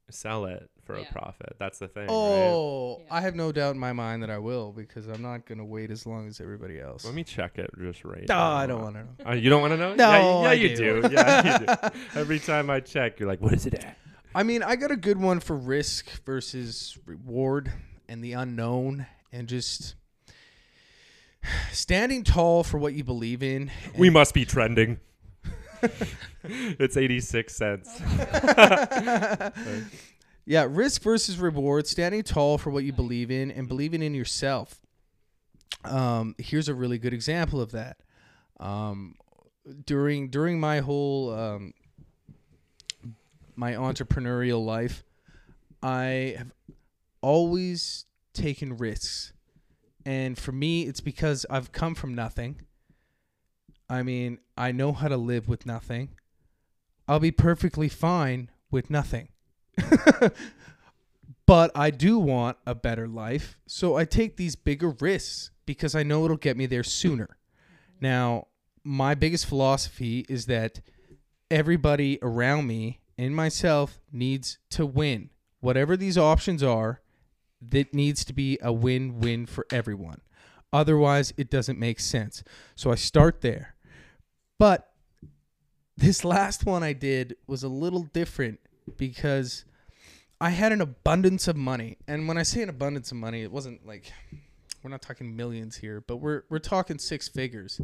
sell 0.09 0.45
it 0.45 0.69
for 0.83 0.97
Yeah. 0.97 1.05
a 1.09 1.11
profit, 1.13 1.57
that's 1.59 1.77
the 1.79 1.87
thing. 1.87 2.03
right? 2.07 2.11
Oh, 2.11 2.99
Yeah. 3.01 3.05
I 3.13 3.21
have 3.21 3.35
no 3.35 3.51
doubt 3.51 3.73
in 3.75 3.79
my 3.79 3.93
mind 3.93 4.23
that 4.23 4.29
I 4.31 4.37
will 4.39 4.71
because 4.71 5.05
I'm 5.07 5.21
not 5.21 5.45
gonna 5.45 5.65
wait 5.65 5.91
as 5.91 6.05
long 6.07 6.27
as 6.27 6.39
everybody 6.41 6.79
else. 6.79 7.05
Let 7.05 7.13
me 7.13 7.23
check 7.23 7.59
it 7.59 7.69
just 7.79 8.03
right. 8.05 8.25
No, 8.27 8.35
now. 8.35 8.51
I 8.53 8.65
don't 8.65 8.81
want 8.81 8.95
to 8.95 9.01
know. 9.03 9.31
Uh, 9.31 9.33
you 9.35 9.49
don't 9.49 9.61
want 9.61 9.73
to 9.73 9.77
know? 9.77 9.93
No, 9.95 10.09
yeah, 10.09 10.41
yeah 10.43 10.49
I 10.49 10.53
you 10.53 10.75
do. 10.75 11.01
do. 11.03 11.09
Yeah, 11.13 11.59
you 11.59 11.65
do. 11.65 11.73
Every 12.19 12.39
time 12.39 12.69
I 12.69 12.79
check, 12.79 13.19
you're 13.19 13.27
like, 13.29 13.41
"What 13.41 13.53
is 13.53 13.65
it 13.67 13.73
at?" 13.75 13.97
I 14.35 14.43
mean, 14.43 14.63
I 14.63 14.75
got 14.75 14.91
a 14.91 14.97
good 14.97 15.17
one 15.17 15.39
for 15.39 15.55
risk 15.55 16.09
versus 16.25 16.97
reward 17.05 17.71
and 18.07 18.23
the 18.23 18.33
unknown 18.33 19.07
and 19.31 19.47
just 19.47 19.95
standing 21.71 22.23
tall 22.23 22.63
for 22.63 22.77
what 22.77 22.93
you 22.93 23.03
believe 23.03 23.41
in. 23.41 23.71
We 23.97 24.09
must 24.09 24.33
be 24.33 24.45
trending. 24.45 24.99
it's 26.43 26.97
86 26.97 27.55
cents. 27.55 28.01
yeah, 30.45 30.67
risk 30.69 31.01
versus 31.01 31.39
reward, 31.39 31.87
standing 31.87 32.23
tall 32.23 32.57
for 32.57 32.69
what 32.69 32.83
you 32.83 32.93
believe 32.93 33.31
in 33.31 33.51
and 33.51 33.67
believing 33.67 34.01
in 34.01 34.13
yourself. 34.13 34.81
Um, 35.83 36.35
here's 36.37 36.69
a 36.69 36.73
really 36.73 36.97
good 36.97 37.13
example 37.13 37.61
of 37.61 37.71
that. 37.71 37.97
Um, 38.59 39.15
during 39.85 40.29
during 40.29 40.59
my 40.59 40.79
whole 40.79 41.33
um, 41.33 41.73
my 43.57 43.73
entrepreneurial 43.73 44.63
life, 44.63 45.03
I 45.81 46.35
have 46.37 46.51
always 47.21 48.05
taken 48.33 48.77
risks. 48.77 49.33
And 50.05 50.37
for 50.37 50.51
me, 50.51 50.83
it's 50.83 51.01
because 51.01 51.45
I've 51.49 51.71
come 51.71 51.95
from 51.95 52.15
nothing. 52.15 52.61
I 53.89 54.03
mean, 54.03 54.39
I 54.55 54.71
know 54.71 54.93
how 54.93 55.07
to 55.07 55.17
live 55.17 55.47
with 55.47 55.65
nothing. 55.65 56.09
I'll 57.07 57.19
be 57.19 57.31
perfectly 57.31 57.89
fine 57.89 58.49
with 58.69 58.89
nothing. 58.89 59.29
but 61.45 61.71
I 61.75 61.89
do 61.89 62.19
want 62.19 62.57
a 62.65 62.75
better 62.75 63.07
life. 63.07 63.57
So 63.65 63.95
I 63.95 64.05
take 64.05 64.37
these 64.37 64.55
bigger 64.55 64.89
risks 64.99 65.51
because 65.65 65.95
I 65.95 66.03
know 66.03 66.25
it'll 66.25 66.37
get 66.37 66.57
me 66.57 66.65
there 66.65 66.83
sooner. 66.83 67.37
Now, 67.99 68.47
my 68.83 69.15
biggest 69.15 69.45
philosophy 69.45 70.25
is 70.29 70.45
that 70.45 70.81
everybody 71.49 72.19
around 72.21 72.67
me 72.67 72.99
and 73.17 73.35
myself 73.35 73.99
needs 74.11 74.57
to 74.71 74.85
win. 74.85 75.29
Whatever 75.59 75.97
these 75.97 76.17
options 76.17 76.61
are, 76.61 77.01
that 77.61 77.93
needs 77.93 78.23
to 78.25 78.33
be 78.33 78.59
a 78.61 78.71
win 78.71 79.19
win 79.19 79.45
for 79.45 79.65
everyone. 79.71 80.21
Otherwise, 80.71 81.33
it 81.37 81.49
doesn't 81.49 81.79
make 81.79 81.99
sense. 81.99 82.43
So 82.75 82.91
I 82.91 82.95
start 82.95 83.41
there. 83.41 83.75
But 84.59 84.91
this 85.95 86.23
last 86.23 86.65
one 86.65 86.83
I 86.83 86.93
did 86.93 87.35
was 87.47 87.63
a 87.63 87.67
little 87.67 88.03
different 88.03 88.59
because 88.97 89.65
I 90.39 90.51
had 90.51 90.71
an 90.71 90.81
abundance 90.81 91.47
of 91.47 91.55
money. 91.55 91.97
And 92.07 92.27
when 92.27 92.37
I 92.37 92.43
say 92.43 92.61
an 92.61 92.69
abundance 92.69 93.11
of 93.11 93.17
money, 93.17 93.41
it 93.41 93.51
wasn't 93.51 93.85
like 93.85 94.11
we're 94.83 94.91
not 94.91 95.01
talking 95.01 95.35
millions 95.35 95.77
here, 95.77 96.01
but 96.01 96.17
we're 96.17 96.43
we're 96.49 96.59
talking 96.59 96.99
six 96.99 97.27
figures. 97.27 97.81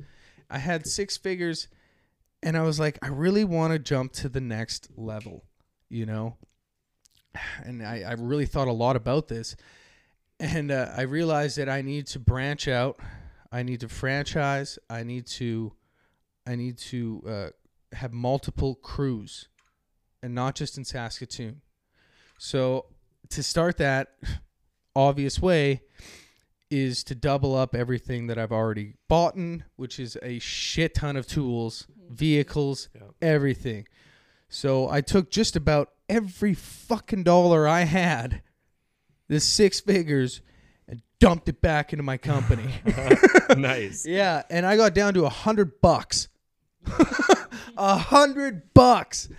I 0.50 0.60
had 0.60 0.86
six 0.86 1.18
figures 1.18 1.68
and 2.44 2.58
I 2.58 2.62
was 2.62 2.80
like, 2.80 3.00
I 3.02 3.08
really 3.08 3.46
want 3.46 3.74
to 3.74 3.80
jump 3.80 4.12
to 4.14 4.30
the 4.30 4.42
next 4.42 4.90
level, 4.96 5.46
you 5.90 6.06
know? 6.06 6.38
And 7.66 7.82
I, 7.82 8.04
I 8.08 8.14
really 8.14 8.46
thought 8.46 8.68
a 8.68 8.74
lot 8.74 8.96
about 8.96 9.28
this. 9.28 9.56
And 10.40 10.70
uh, 10.70 10.92
I 10.96 11.02
realized 11.02 11.58
that 11.58 11.68
I 11.68 11.82
need 11.82 12.06
to 12.08 12.20
branch 12.20 12.68
out. 12.68 13.00
I 13.52 13.64
need 13.64 13.80
to 13.80 13.90
franchise. 13.90 14.78
I 14.88 15.02
need 15.02 15.26
to, 15.28 15.74
I 16.46 16.56
need 16.56 16.78
to 16.90 17.24
uh, 17.28 17.96
have 17.96 18.14
multiple 18.14 18.76
crews, 18.76 19.48
and 20.22 20.36
not 20.36 20.54
just 20.54 20.78
in 20.78 20.86
Saskatoon. 20.86 21.62
So 22.38 22.86
to 23.30 23.42
start 23.42 23.78
that, 23.78 24.10
obvious 24.96 25.40
way 25.40 25.82
is 26.74 27.03
to 27.06 27.13
double 27.15 27.56
up 27.56 27.75
everything 27.75 28.27
that 28.27 28.38
I've 28.39 28.51
already 28.51 28.96
bought 29.08 29.36
in, 29.36 29.63
which 29.75 30.00
is 30.00 30.18
a 30.24 30.39
shit 30.39 30.96
ton 30.96 31.15
of 31.15 31.27
tools, 31.27 31.88
mm-hmm. 31.92 32.15
vehicles, 32.15 32.89
Yeah. 32.96 33.01
everything. 33.22 33.88
So 34.50 34.89
I 34.89 35.01
took 35.01 35.30
just 35.30 35.56
about 35.56 35.92
every 36.10 36.53
fucking 36.53 37.24
dollar 37.24 37.68
I 37.68 37.82
had, 37.82 38.42
the 39.27 39.39
six 39.39 39.80
figures, 39.80 40.42
and 40.88 41.01
dumped 41.20 41.48
it 41.48 41.62
back 41.62 41.94
into 41.94 42.03
my 42.03 42.18
company. 42.18 42.74
nice. 43.58 44.06
yeah, 44.08 44.44
and 44.50 44.65
I 44.65 44.75
got 44.75 44.94
down 44.94 45.13
to 45.13 45.25
a 45.25 45.30
hundred 45.30 45.80
bucks. 45.82 46.27
A 47.75 47.98
hundred 47.98 48.74
bucks. 48.75 49.30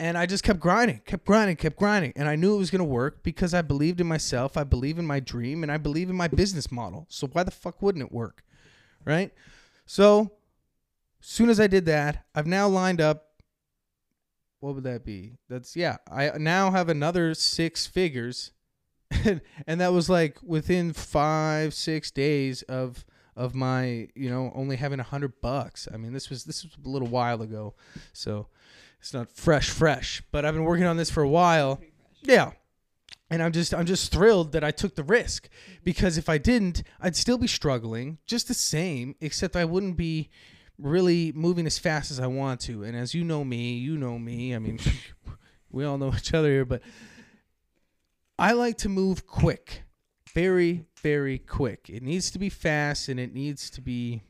And 0.00 0.18
I 0.18 0.26
just 0.26 0.42
kept 0.42 0.58
grinding, 0.58 1.00
kept 1.04 1.24
grinding, 1.24 1.56
kept 1.56 1.76
grinding. 1.76 2.12
And 2.16 2.28
I 2.28 2.34
knew 2.34 2.54
it 2.54 2.58
was 2.58 2.70
going 2.70 2.80
to 2.80 2.84
work 2.84 3.22
because 3.22 3.54
I 3.54 3.62
believed 3.62 4.00
in 4.00 4.06
myself. 4.06 4.56
I 4.56 4.64
believe 4.64 4.98
in 4.98 5.06
my 5.06 5.20
dream 5.20 5.62
and 5.62 5.70
I 5.70 5.76
believe 5.76 6.10
in 6.10 6.16
my 6.16 6.28
business 6.28 6.72
model. 6.72 7.06
So 7.08 7.28
why 7.28 7.44
the 7.44 7.50
fuck 7.50 7.80
wouldn't 7.80 8.04
it 8.04 8.10
work? 8.10 8.42
Right? 9.04 9.32
So, 9.86 10.32
soon 11.20 11.50
as 11.50 11.60
I 11.60 11.66
did 11.66 11.86
that, 11.86 12.24
I've 12.34 12.46
now 12.46 12.68
lined 12.68 13.00
up. 13.00 13.28
What 14.60 14.74
would 14.74 14.84
that 14.84 15.04
be? 15.04 15.38
That's, 15.48 15.74
yeah. 15.76 15.96
I 16.10 16.38
now 16.38 16.70
have 16.70 16.88
another 16.88 17.34
six 17.34 17.86
figures. 17.86 18.52
and, 19.66 19.80
that 19.80 19.92
was 19.92 20.08
like 20.08 20.38
within 20.42 20.92
five, 20.92 21.74
six 21.74 22.10
days 22.10 22.62
of 22.62 23.04
of 23.34 23.54
my 23.54 24.08
you 24.14 24.28
know 24.28 24.52
only 24.54 24.76
having 24.76 25.00
a 25.00 25.02
hundred 25.02 25.32
bucks 25.40 25.88
i 25.92 25.96
mean 25.96 26.12
this 26.12 26.28
was 26.28 26.44
this 26.44 26.64
was 26.64 26.76
a 26.84 26.86
little 26.86 27.08
while 27.08 27.40
ago 27.40 27.74
so 28.12 28.46
it's 29.02 29.12
not 29.12 29.32
fresh 29.32 29.68
fresh 29.68 30.22
but 30.30 30.44
i've 30.44 30.54
been 30.54 30.62
working 30.62 30.86
on 30.86 30.96
this 30.96 31.10
for 31.10 31.24
a 31.24 31.28
while. 31.28 31.80
Yeah. 32.22 32.52
And 33.30 33.42
i'm 33.42 33.50
just 33.50 33.74
i'm 33.74 33.84
just 33.84 34.12
thrilled 34.12 34.52
that 34.52 34.62
i 34.62 34.70
took 34.70 34.94
the 34.94 35.02
risk 35.02 35.48
because 35.82 36.16
if 36.16 36.28
i 36.28 36.38
didn't 36.38 36.84
i'd 37.00 37.16
still 37.16 37.36
be 37.36 37.48
struggling 37.48 38.18
just 38.26 38.46
the 38.46 38.54
same 38.54 39.16
except 39.20 39.56
i 39.56 39.64
wouldn't 39.64 39.96
be 39.96 40.30
really 40.78 41.32
moving 41.32 41.66
as 41.66 41.78
fast 41.78 42.10
as 42.12 42.20
i 42.20 42.26
want 42.26 42.60
to. 42.60 42.84
And 42.84 42.96
as 42.96 43.12
you 43.12 43.24
know 43.24 43.44
me 43.44 43.74
you 43.74 43.98
know 43.98 44.20
me 44.20 44.54
i 44.54 44.60
mean 44.60 44.78
we 45.70 45.84
all 45.84 45.98
know 45.98 46.12
each 46.14 46.32
other 46.32 46.48
here 46.48 46.64
but 46.64 46.82
i 48.38 48.52
like 48.52 48.78
to 48.78 48.88
move 48.88 49.26
quick 49.26 49.82
very 50.32 50.86
very 51.02 51.38
quick. 51.38 51.90
It 51.92 52.02
needs 52.02 52.30
to 52.30 52.38
be 52.38 52.48
fast 52.48 53.08
and 53.08 53.18
it 53.18 53.34
needs 53.34 53.68
to 53.70 53.80
be 53.80 54.22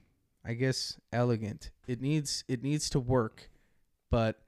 i 0.46 0.54
guess 0.54 0.98
elegant. 1.12 1.72
It 1.86 2.00
needs 2.00 2.42
it 2.48 2.62
needs 2.62 2.88
to 2.90 3.00
work 3.00 3.50
but 4.10 4.40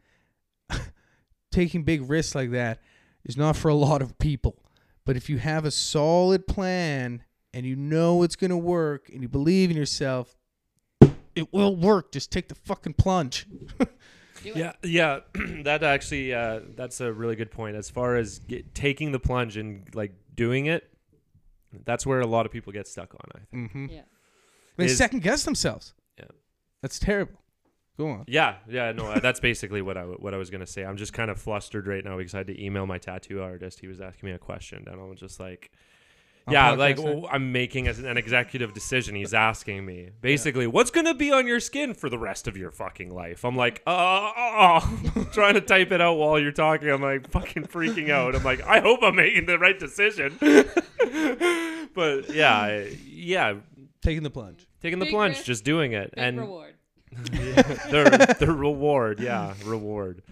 taking 1.54 1.82
big 1.84 2.08
risks 2.10 2.34
like 2.34 2.50
that 2.50 2.80
is 3.24 3.36
not 3.36 3.56
for 3.56 3.68
a 3.68 3.74
lot 3.88 4.02
of 4.02 4.18
people 4.18 4.56
but 5.06 5.16
if 5.16 5.28
you 5.30 5.38
have 5.38 5.64
a 5.64 5.70
solid 5.70 6.46
plan 6.46 7.22
and 7.52 7.64
you 7.64 7.76
know 7.76 8.22
it's 8.22 8.36
going 8.36 8.50
to 8.50 8.56
work 8.56 9.08
and 9.10 9.22
you 9.22 9.28
believe 9.28 9.70
in 9.70 9.76
yourself 9.76 10.36
it 11.34 11.52
will 11.52 11.74
work 11.76 12.12
just 12.12 12.30
take 12.32 12.48
the 12.48 12.54
fucking 12.54 12.94
plunge 12.94 13.46
Yeah, 14.42 14.72
yeah. 14.82 15.20
that 15.62 15.82
actually, 15.82 16.34
uh, 16.34 16.60
that's 16.76 17.00
a 17.00 17.10
really 17.10 17.34
good 17.34 17.50
point. 17.50 17.76
As 17.76 17.88
far 17.88 18.16
as 18.16 18.40
get, 18.40 18.74
taking 18.74 19.10
the 19.10 19.18
plunge 19.18 19.56
and 19.56 19.86
like 19.94 20.12
doing 20.34 20.66
it, 20.66 20.86
that's 21.86 22.04
where 22.04 22.20
a 22.20 22.26
lot 22.26 22.44
of 22.44 22.52
people 22.52 22.70
get 22.70 22.86
stuck 22.86 23.14
on. 23.14 23.20
I 23.34 23.38
think. 23.38 23.70
mm-hmm. 23.70 23.86
Yeah. 23.94 24.02
they 24.76 24.84
Is- 24.84 24.98
second 24.98 25.22
guess 25.22 25.44
themselves 25.44 25.94
Yeah. 26.18 26.26
that's 26.82 26.98
terrible 26.98 27.40
go 27.96 28.08
on 28.08 28.24
Yeah, 28.26 28.56
yeah. 28.68 28.92
No, 28.92 29.06
uh, 29.06 29.20
that's 29.20 29.40
basically 29.40 29.82
what 29.82 29.96
I 29.96 30.00
w- 30.00 30.18
what 30.18 30.34
I 30.34 30.36
was 30.36 30.50
gonna 30.50 30.66
say. 30.66 30.84
I'm 30.84 30.96
just 30.96 31.12
kind 31.12 31.30
of 31.30 31.40
flustered 31.40 31.86
right 31.86 32.04
now 32.04 32.16
because 32.16 32.34
I 32.34 32.38
had 32.38 32.46
to 32.48 32.62
email 32.64 32.86
my 32.86 32.98
tattoo 32.98 33.42
artist. 33.42 33.80
He 33.80 33.86
was 33.88 34.00
asking 34.00 34.28
me 34.28 34.32
a 34.34 34.38
question, 34.38 34.84
and 34.90 35.00
I'm 35.00 35.14
just 35.16 35.38
like. 35.40 35.70
On 36.46 36.52
Yeah, 36.52 36.74
podcast 36.74 36.78
like 36.78 36.96
day? 36.96 37.02
w- 37.04 37.26
I'm 37.32 37.52
making 37.52 37.88
a- 37.88 37.92
an 37.92 38.18
executive 38.18 38.74
decision. 38.74 39.14
He's 39.14 39.32
asking 39.32 39.86
me 39.86 40.10
basically, 40.20 40.66
what's 40.66 40.90
gonna 40.90 41.14
be 41.14 41.32
on 41.32 41.46
your 41.46 41.58
skin 41.58 41.94
for 41.94 42.10
the 42.10 42.18
rest 42.18 42.46
of 42.46 42.54
your 42.54 42.70
fucking 42.70 43.08
life? 43.14 43.46
I'm 43.46 43.56
like, 43.56 43.82
uh, 43.86 44.30
uh, 44.36 44.80
trying 45.32 45.54
to 45.54 45.62
type 45.62 45.90
it 45.90 46.02
out 46.02 46.18
while 46.18 46.38
you're 46.38 46.52
talking. 46.52 46.90
I'm 46.90 47.00
like 47.00 47.30
fucking 47.30 47.68
freaking 47.68 48.10
out. 48.10 48.34
I'm 48.34 48.44
like, 48.44 48.60
I 48.60 48.80
hope 48.80 49.00
I'm 49.02 49.16
making 49.16 49.46
the 49.46 49.58
right 49.58 49.78
decision. 49.78 50.36
but 51.94 52.28
yeah, 52.34 52.84
yeah, 53.06 53.54
taking 54.02 54.22
the 54.22 54.30
plunge 54.30 54.66
taking 54.82 54.98
the 54.98 55.06
Big 55.06 55.14
plunge, 55.14 55.36
risk, 55.36 55.46
just 55.46 55.64
doing 55.64 55.92
it, 55.92 56.14
Big 56.14 56.22
and 56.24 56.38
reward. 56.40 56.73
the 57.24 58.36
the 58.40 58.52
reward, 58.52 59.20
yeah, 59.20 59.54
reward. 59.64 60.22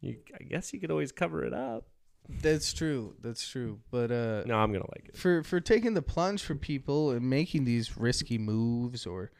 You, 0.00 0.16
I 0.38 0.44
guess 0.44 0.72
you 0.72 0.80
could 0.80 0.90
always 0.90 1.12
cover 1.12 1.44
it 1.44 1.52
up. 1.52 1.86
That's 2.28 2.72
true. 2.72 3.14
That's 3.22 3.46
true. 3.48 3.80
But 3.90 4.10
uh, 4.10 4.42
No, 4.46 4.56
I'm 4.58 4.70
gonna 4.72 4.84
like 4.94 5.08
it. 5.08 5.16
for 5.16 5.42
for 5.42 5.60
taking 5.60 5.94
the 5.94 6.02
plunge 6.02 6.42
for 6.42 6.54
people 6.54 7.10
and 7.10 7.28
making 7.28 7.64
these 7.64 7.96
risky 7.96 8.38
moves, 8.38 9.06
or 9.06 9.30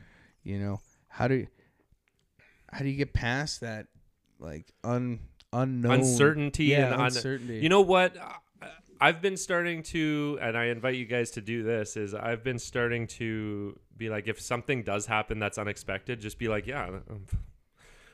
you 0.43 0.59
know, 0.59 0.81
how 1.09 1.29
do 1.29 1.47
how 2.73 2.81
do 2.81 2.89
you 2.89 2.97
get 2.97 3.13
past 3.13 3.61
that 3.61 3.87
like 4.39 4.73
un 4.85 5.21
unknown 5.53 5.93
Uncertainty 5.93 6.67
yeah, 6.67 6.87
and 6.87 6.95
un- 6.95 7.01
uncertainty. 7.07 7.59
You 7.59 7.69
know 7.69 7.81
what? 7.83 8.17
I've 9.01 9.23
been 9.23 9.37
starting 9.37 9.85
to, 9.85 10.39
and 10.43 10.57
I 10.59 10.67
invite 10.67 10.97
you 10.97 11.05
guys 11.05 11.31
to 11.33 11.41
do 11.41 11.63
this. 11.63 11.97
Is 11.97 12.15
I've 12.15 12.43
been 12.43 12.59
starting 12.59 13.07
to 13.19 13.79
be 13.99 14.09
like, 14.09 14.29
if 14.29 14.41
something 14.41 14.83
does 14.83 15.07
happen 15.07 15.39
that's 15.39 15.59
unexpected, 15.59 16.21
just 16.21 16.39
be 16.39 16.49
like, 16.49 16.67
yeah, 16.67 17.01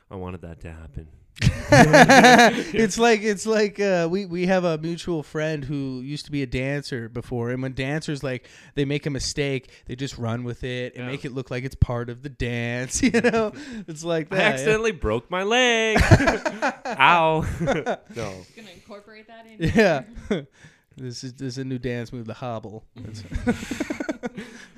I 0.09 0.15
wanted 0.15 0.41
that 0.41 0.59
to 0.61 0.71
happen. 0.71 1.07
it's 1.41 2.97
like 2.97 3.21
it's 3.21 3.45
like 3.45 3.77
uh, 3.77 4.07
we 4.09 4.25
we 4.25 4.45
have 4.45 4.63
a 4.63 4.77
mutual 4.77 5.21
friend 5.21 5.65
who 5.65 5.99
used 5.99 6.25
to 6.25 6.31
be 6.31 6.41
a 6.41 6.45
dancer 6.47 7.09
before, 7.09 7.49
and 7.49 7.61
when 7.61 7.73
dancers 7.73 8.23
like 8.23 8.47
they 8.75 8.85
make 8.85 9.05
a 9.05 9.09
mistake, 9.09 9.69
they 9.85 9.97
just 9.97 10.17
run 10.17 10.45
with 10.45 10.63
it 10.63 10.95
and 10.95 11.05
Yeah. 11.05 11.11
make 11.11 11.25
it 11.25 11.33
look 11.33 11.51
like 11.51 11.65
it's 11.65 11.75
part 11.75 12.09
of 12.09 12.23
the 12.23 12.29
dance. 12.29 13.01
You 13.03 13.19
know, 13.19 13.51
it's 13.87 14.05
like 14.05 14.29
that. 14.29 14.39
I 14.39 14.43
yeah. 14.43 14.49
accidentally 14.49 14.91
broke 14.93 15.29
my 15.29 15.43
leg. 15.43 15.97
Ow. 16.85 17.41
no. 17.59 17.95
Gonna 18.55 18.69
incorporate 18.73 19.27
that 19.27 19.45
in. 19.45 19.71
Yeah. 19.75 20.03
this 20.95 21.23
is 21.25 21.33
this 21.33 21.47
is 21.53 21.57
a 21.57 21.65
new 21.65 21.79
dance 21.79 22.13
move, 22.13 22.27
the 22.27 22.33
hobble. 22.35 22.85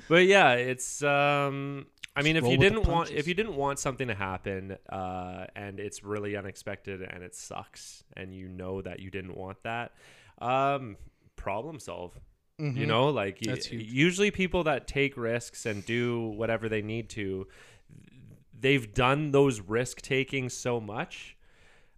But 0.08 0.26
yeah, 0.26 0.52
it's 0.54 1.02
um 1.02 1.86
I 2.16 2.22
mean 2.22 2.34
Just 2.36 2.46
if 2.46 2.50
you 2.50 2.58
didn't 2.58 2.86
want 2.86 3.10
if 3.10 3.26
you 3.28 3.34
didn't 3.34 3.56
want 3.56 3.78
something 3.78 4.08
to 4.08 4.14
happen 4.14 4.76
uh 4.88 5.46
and 5.54 5.78
it's 5.78 6.02
really 6.02 6.36
unexpected 6.36 7.02
and 7.02 7.22
it 7.22 7.34
sucks 7.34 8.04
and 8.16 8.34
you 8.34 8.48
know 8.48 8.82
that 8.82 9.00
you 9.00 9.10
didn't 9.10 9.36
want 9.36 9.62
that, 9.62 9.92
um 10.40 10.96
problem 11.36 11.78
solve. 11.78 12.18
You 12.74 12.84
Mhm. 12.84 12.88
know, 12.88 13.08
like 13.08 13.38
y- 13.40 13.60
usually 13.70 14.30
people 14.30 14.64
that 14.64 14.86
take 14.86 15.16
risks 15.16 15.64
and 15.66 15.84
do 15.84 16.28
whatever 16.28 16.68
they 16.68 16.82
need 16.82 17.08
to, 17.10 17.46
they've 18.58 18.92
done 18.92 19.30
those 19.30 19.60
risk 19.60 20.00
taking 20.00 20.48
so 20.48 20.80
much. 20.80 21.36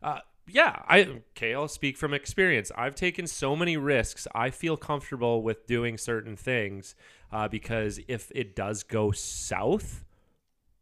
Uh, 0.03 0.21
yeah, 0.53 0.83
I 0.89 1.03
okay. 1.37 1.55
I'll 1.55 1.69
speak 1.69 1.97
from 1.97 2.13
experience. 2.15 2.71
I've 2.77 2.95
taken 2.95 3.27
so 3.27 3.55
many 3.57 3.77
risks. 3.77 4.27
I 4.35 4.51
feel 4.51 4.77
comfortable 4.77 5.43
with 5.43 5.67
doing 5.67 5.99
certain 5.99 6.37
things 6.37 6.95
uh, 7.33 7.49
because 7.49 8.01
if 8.09 8.31
it 8.35 8.55
does 8.57 8.83
go 8.83 9.11
south, 9.13 10.05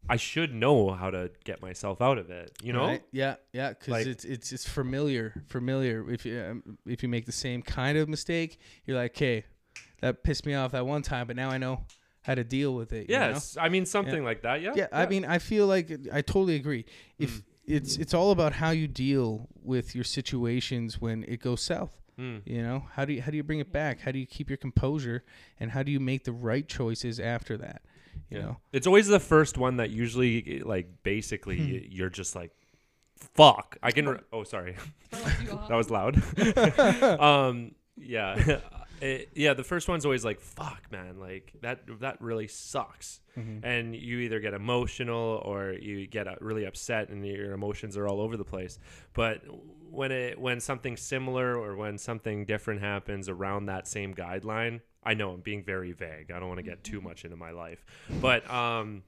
I 0.09 0.15
should 0.15 0.53
know 0.53 0.91
how 0.91 1.09
to 1.11 1.31
get 1.43 1.61
myself 1.61 2.01
out 2.01 2.17
of 2.17 2.29
it. 2.29 2.51
You 2.63 2.73
know, 2.73 2.85
Right? 2.85 3.03
Yeah, 3.11 3.35
yeah, 3.53 3.69
because 3.69 3.91
Like- 3.91 4.07
it's 4.07 4.25
it's 4.25 4.51
it's 4.51 4.67
familiar, 4.67 5.43
familiar. 5.47 6.09
If 6.09 6.25
you 6.25 6.41
um, 6.41 6.77
if 6.85 7.03
you 7.03 7.09
make 7.09 7.25
the 7.25 7.31
same 7.31 7.61
kind 7.61 7.97
of 7.97 8.09
mistake, 8.09 8.57
you're 8.85 8.97
like, 8.97 9.11
okay, 9.15 9.45
that 10.01 10.23
pissed 10.23 10.45
me 10.45 10.53
off 10.55 10.71
that 10.71 10.85
one 10.85 11.01
time, 11.01 11.27
but 11.27 11.35
now 11.35 11.49
I 11.49 11.57
know 11.57 11.85
how 12.21 12.35
to 12.35 12.43
deal 12.43 12.73
with 12.75 12.91
it. 12.93 13.09
you 13.09 13.17
know? 13.17 13.29
yes. 13.29 13.57
I 13.59 13.69
mean 13.69 13.85
something 13.85 14.23
like 14.23 14.41
that. 14.41 14.61
Yeah. 14.61 14.73
yeah, 14.75 14.87
I 14.91 15.05
mean, 15.05 15.25
I 15.25 15.39
feel 15.39 15.67
like 15.67 15.89
I 16.11 16.21
totally 16.21 16.55
agree. 16.55 16.85
If 17.17 17.31
Mm. 17.39 17.43
It's 17.69 17.95
it's 17.97 18.13
all 18.13 18.31
about 18.31 18.53
how 18.53 18.71
you 18.71 18.87
deal 18.87 19.47
with 19.63 19.93
your 19.95 20.03
situations 20.03 20.99
when 20.99 21.23
it 21.27 21.41
goes 21.41 21.61
south. 21.61 21.95
Mm. 22.19 22.41
You 22.45 22.61
know, 22.61 22.83
how 22.95 23.05
do 23.05 23.13
you 23.13 23.21
how 23.21 23.31
do 23.31 23.37
you 23.37 23.43
bring 23.43 23.59
it 23.59 23.71
back? 23.71 24.01
How 24.01 24.11
do 24.11 24.19
you 24.19 24.25
keep 24.25 24.49
your 24.49 24.57
composure, 24.57 25.23
and 25.59 25.71
how 25.71 25.83
do 25.83 25.91
you 25.91 25.99
make 25.99 26.25
the 26.25 26.33
right 26.33 26.67
choices 26.67 27.19
after 27.19 27.55
that? 27.57 27.81
You 28.29 28.37
Yeah. 28.37 28.43
know, 28.43 28.57
It's 28.73 28.87
always 28.87 29.07
the 29.07 29.19
first 29.19 29.57
one 29.57 29.77
that 29.77 29.89
usually, 29.91 30.59
like, 30.59 30.87
basically, 31.03 31.57
y- 31.59 31.87
you're 31.89 32.09
just 32.09 32.35
like, 32.35 32.51
"Fuck!" 33.15 33.77
I 33.81 33.91
can. 33.91 34.09
Re- 34.09 34.19
oh, 34.33 34.43
sorry, 34.43 34.75
Throws 35.11 35.41
you 35.43 35.51
off. 35.57 35.69
that 35.69 35.75
was 35.75 35.89
loud. 35.89 36.15
um, 37.21 37.71
yeah, 37.97 38.59
It- 39.01 39.29
yeah. 39.35 39.53
The 39.53 39.63
first 39.63 39.87
one's 39.87 40.05
always 40.05 40.25
like, 40.25 40.39
"Fuck, 40.39 40.91
man!" 40.91 41.19
Like 41.19 41.53
that. 41.61 41.81
That 41.99 42.21
really 42.21 42.47
sucks. 42.47 43.21
Mhm. 43.37 43.61
And 43.63 43.95
you 43.95 44.19
either 44.19 44.39
get 44.39 44.53
emotional 44.53 45.41
or 45.45 45.71
you 45.73 46.07
get 46.07 46.27
uh, 46.27 46.35
really 46.41 46.65
upset, 46.65 47.09
and 47.09 47.25
your 47.25 47.53
emotions 47.53 47.95
are 47.97 48.07
all 48.07 48.19
over 48.21 48.35
the 48.37 48.43
place. 48.43 48.79
But 49.13 49.41
when 49.89 50.11
it 50.11 50.39
when 50.39 50.59
something 50.59 50.97
similar 50.97 51.57
or 51.57 51.75
when 51.75 51.97
something 51.97 52.45
different 52.45 52.81
happens 52.81 53.29
around 53.29 53.65
that 53.67 53.87
same 53.87 54.13
guideline, 54.13 54.81
I 55.03 55.13
know 55.13 55.31
I'm 55.31 55.41
being 55.41 55.63
very 55.63 55.91
vague. 55.93 56.31
I 56.31 56.39
don't 56.39 56.47
want 56.49 56.59
to 56.59 56.63
get 56.63 56.83
too 56.83 56.99
much 57.01 57.23
into 57.23 57.37
my 57.37 57.51
life, 57.51 57.85
but 58.21 58.49
um, 58.51 59.03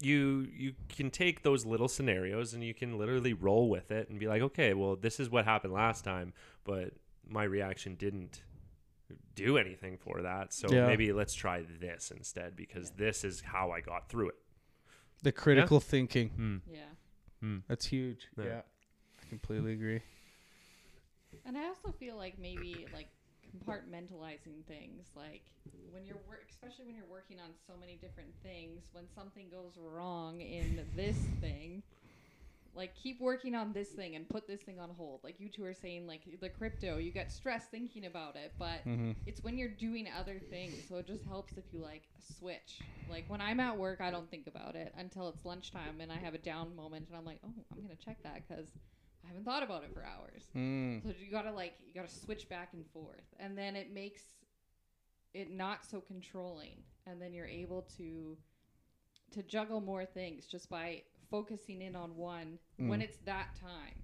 you 0.00 0.46
you 0.54 0.74
can 0.88 1.10
take 1.10 1.42
those 1.42 1.64
little 1.64 1.88
scenarios 1.88 2.52
and 2.54 2.62
you 2.62 2.74
can 2.74 2.98
literally 2.98 3.32
roll 3.32 3.68
with 3.70 3.90
it 3.90 4.08
and 4.10 4.18
be 4.20 4.28
like, 4.28 4.42
okay, 4.42 4.74
well, 4.74 4.94
this 4.96 5.18
is 5.18 5.30
what 5.30 5.44
happened 5.44 5.72
last 5.72 6.04
time, 6.04 6.32
but 6.64 6.92
my 7.26 7.44
reaction 7.44 7.94
didn't 7.94 8.42
do 9.34 9.58
anything 9.58 9.98
for 9.98 10.22
that. 10.22 10.52
So 10.52 10.72
Yeah. 10.72 10.86
maybe 10.86 11.12
let's 11.12 11.34
try 11.34 11.62
this 11.62 12.10
instead 12.10 12.56
because 12.56 12.90
this 12.92 13.24
is 13.24 13.40
how 13.40 13.70
I 13.70 13.80
got 13.80 14.08
through 14.08 14.30
it. 14.30 14.34
the 15.20 15.32
critical 15.32 15.80
thinking. 15.80 16.28
Hmm. 16.28 16.56
Yeah. 16.70 16.84
Hmm. 17.40 17.58
That's 17.66 17.86
huge. 17.86 18.28
Yeah. 18.36 18.44
yeah, 18.44 18.62
I 19.20 19.28
completely 19.28 19.72
agree. 19.72 20.00
And 21.44 21.58
I 21.58 21.66
also 21.66 21.90
feel 21.90 22.16
like 22.16 22.38
maybe 22.38 22.86
like 22.92 23.08
compartmentalizing 23.50 24.64
things, 24.66 25.06
like 25.16 25.42
when 25.90 26.04
you're 26.04 26.20
work, 26.28 26.46
especially 26.50 26.86
when 26.86 26.94
you're 26.94 27.10
working 27.10 27.40
on 27.40 27.50
so 27.66 27.74
many 27.80 27.96
different 27.96 28.32
things, 28.42 28.84
when 28.92 29.04
something 29.14 29.48
goes 29.50 29.72
wrong 29.76 30.40
in 30.40 30.86
this 30.94 31.16
thing, 31.40 31.82
like 32.74 32.94
keep 32.94 33.20
working 33.20 33.54
on 33.54 33.72
this 33.72 33.90
thing 33.90 34.14
and 34.16 34.28
put 34.28 34.46
this 34.46 34.60
thing 34.60 34.78
on 34.78 34.90
hold. 34.90 35.20
Like 35.24 35.40
you 35.40 35.48
two 35.48 35.64
are 35.64 35.74
saying, 35.74 36.06
like 36.06 36.22
the 36.40 36.48
crypto, 36.48 36.98
you 36.98 37.10
get 37.12 37.32
stressed 37.32 37.70
thinking 37.70 38.06
about 38.06 38.36
it, 38.36 38.54
but 38.58 38.80
Mm-hmm. 38.86 39.12
it's 39.26 39.42
when 39.42 39.58
you're 39.58 39.68
doing 39.68 40.06
other 40.18 40.40
things. 40.50 40.84
So 40.88 40.96
it 40.96 41.06
just 41.06 41.24
helps 41.24 41.56
if 41.56 41.64
you 41.72 41.80
like 41.82 42.04
switch. 42.38 42.84
Like 43.06 43.24
when 43.28 43.40
I'm 43.40 43.60
at 43.60 43.76
work, 43.76 44.00
I 44.00 44.10
don't 44.10 44.30
think 44.30 44.46
about 44.46 44.76
it 44.76 44.92
until 44.96 45.28
it's 45.28 45.44
lunchtime 45.44 46.00
and 46.00 46.12
I 46.12 46.16
have 46.16 46.34
a 46.34 46.38
down 46.38 46.76
moment 46.76 47.06
and 47.08 47.16
I'm 47.16 47.24
like, 47.24 47.40
oh, 47.44 47.64
I'm 47.72 47.82
gonna 47.82 47.96
check 47.96 48.22
that 48.22 48.42
because 48.48 48.68
I 49.24 49.28
haven't 49.28 49.44
thought 49.44 49.62
about 49.62 49.82
it 49.84 49.90
for 49.92 50.04
hours. 50.04 50.44
Mm. 50.56 51.02
So 51.02 51.08
you 51.18 51.30
gotta 51.30 51.52
like 51.52 51.74
you 51.86 51.94
gotta 51.94 52.08
switch 52.12 52.48
back 52.48 52.70
and 52.74 52.84
forth, 52.92 53.24
and 53.40 53.56
then 53.56 53.76
it 53.76 53.92
makes 53.92 54.22
it 55.34 55.50
not 55.50 55.84
so 55.84 56.00
controlling, 56.00 56.82
and 57.06 57.20
then 57.20 57.32
you're 57.32 57.46
able 57.46 57.82
to 57.96 58.36
to 59.32 59.42
juggle 59.42 59.80
more 59.80 60.04
things 60.06 60.46
just 60.46 60.70
by 60.70 61.02
focusing 61.30 61.82
in 61.82 61.94
on 61.96 62.16
one 62.16 62.58
when 62.76 63.00
Mm. 63.00 63.04
it's 63.04 63.18
that 63.18 63.54
time, 63.56 64.02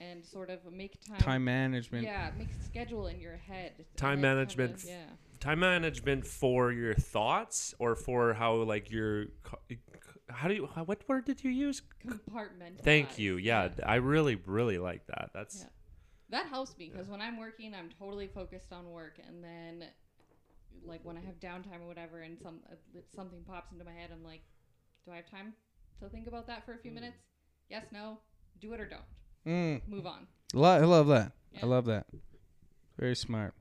and 0.00 0.24
sort 0.24 0.50
of 0.50 0.64
make 0.72 1.00
time. 1.04 1.18
Time 1.18 1.44
management. 1.44 2.04
Yeah, 2.04 2.30
make 2.36 2.52
schedule 2.64 3.06
in 3.06 3.20
your 3.20 3.36
head. 3.36 3.86
Time 3.96 4.20
management 4.20 4.78
kinda- 4.78 4.92
yeah. 4.92 5.16
Time 5.40 5.60
management 5.60 6.26
for 6.26 6.72
your 6.72 6.94
thoughts 6.94 7.74
or 7.78 7.94
for 7.94 8.34
how 8.34 8.54
like 8.56 8.90
your 8.90 9.26
how 10.28 10.48
do 10.48 10.54
you 10.54 10.66
how, 10.74 10.84
what 10.84 11.06
word 11.08 11.24
did 11.24 11.44
you 11.44 11.50
use? 11.50 11.82
Compartmentalize. 12.04 12.80
Thank 12.82 13.18
you. 13.18 13.36
Yeah, 13.36 13.68
I 13.84 13.96
really 13.96 14.34
really 14.36 14.78
like 14.78 15.06
that. 15.06 15.30
That's 15.34 15.62
Yeah. 15.62 15.68
That 16.30 16.46
helps 16.46 16.76
me 16.76 16.88
because 16.90 17.08
when 17.08 17.20
I'm 17.20 17.36
working, 17.38 17.72
I'm 17.74 17.88
totally 17.90 18.26
focused 18.26 18.72
on 18.72 18.90
work, 18.90 19.20
and 19.24 19.44
then, 19.44 19.84
like 20.82 21.04
when 21.04 21.16
I 21.16 21.20
have 21.20 21.38
downtime 21.38 21.82
or 21.82 21.86
whatever, 21.86 22.20
and 22.22 22.36
some 22.38 22.60
uh, 22.70 23.00
something 23.14 23.44
pops 23.44 23.70
into 23.72 23.84
my 23.84 23.92
head, 23.92 24.10
I'm 24.12 24.24
like, 24.24 24.42
do 25.04 25.12
I 25.12 25.16
have 25.16 25.30
time 25.30 25.54
to 26.00 26.08
think 26.08 26.26
about 26.26 26.46
that 26.46 26.64
for 26.64 26.72
a 26.74 26.78
few 26.78 26.90
minutes? 26.90 27.16
Yes, 27.68 27.84
no, 27.92 28.18
do 28.60 28.72
it 28.72 28.80
or 28.80 28.86
don't. 28.86 29.02
Mm. 29.46 29.88
Move 29.88 30.06
on. 30.06 30.26
Lo- 30.54 30.68
I 30.70 30.80
love 30.80 31.08
that. 31.08 31.32
Yeah. 31.52 31.60
I 31.62 31.66
love 31.66 31.86
that. 31.86 32.06
Very 32.98 33.16
smart. 33.16 33.54